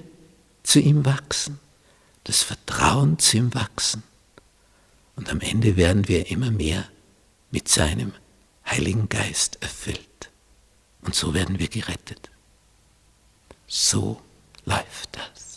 zu 0.63 0.79
ihm 0.79 1.05
wachsen, 1.05 1.59
das 2.23 2.41
Vertrauen 2.41 3.19
zu 3.19 3.37
ihm 3.37 3.53
wachsen 3.53 4.01
und 5.15 5.29
am 5.29 5.41
Ende 5.41 5.77
werden 5.77 6.07
wir 6.07 6.31
immer 6.31 6.49
mehr 6.49 6.89
mit 7.51 7.67
seinem 7.67 8.13
Heiligen 8.65 9.09
Geist 9.09 9.59
erfüllt. 9.61 10.31
Und 11.03 11.13
so 11.13 11.35
werden 11.35 11.59
wir 11.59 11.67
gerettet. 11.67 12.31
So 13.67 14.19
läuft 14.65 15.09
das. 15.11 15.52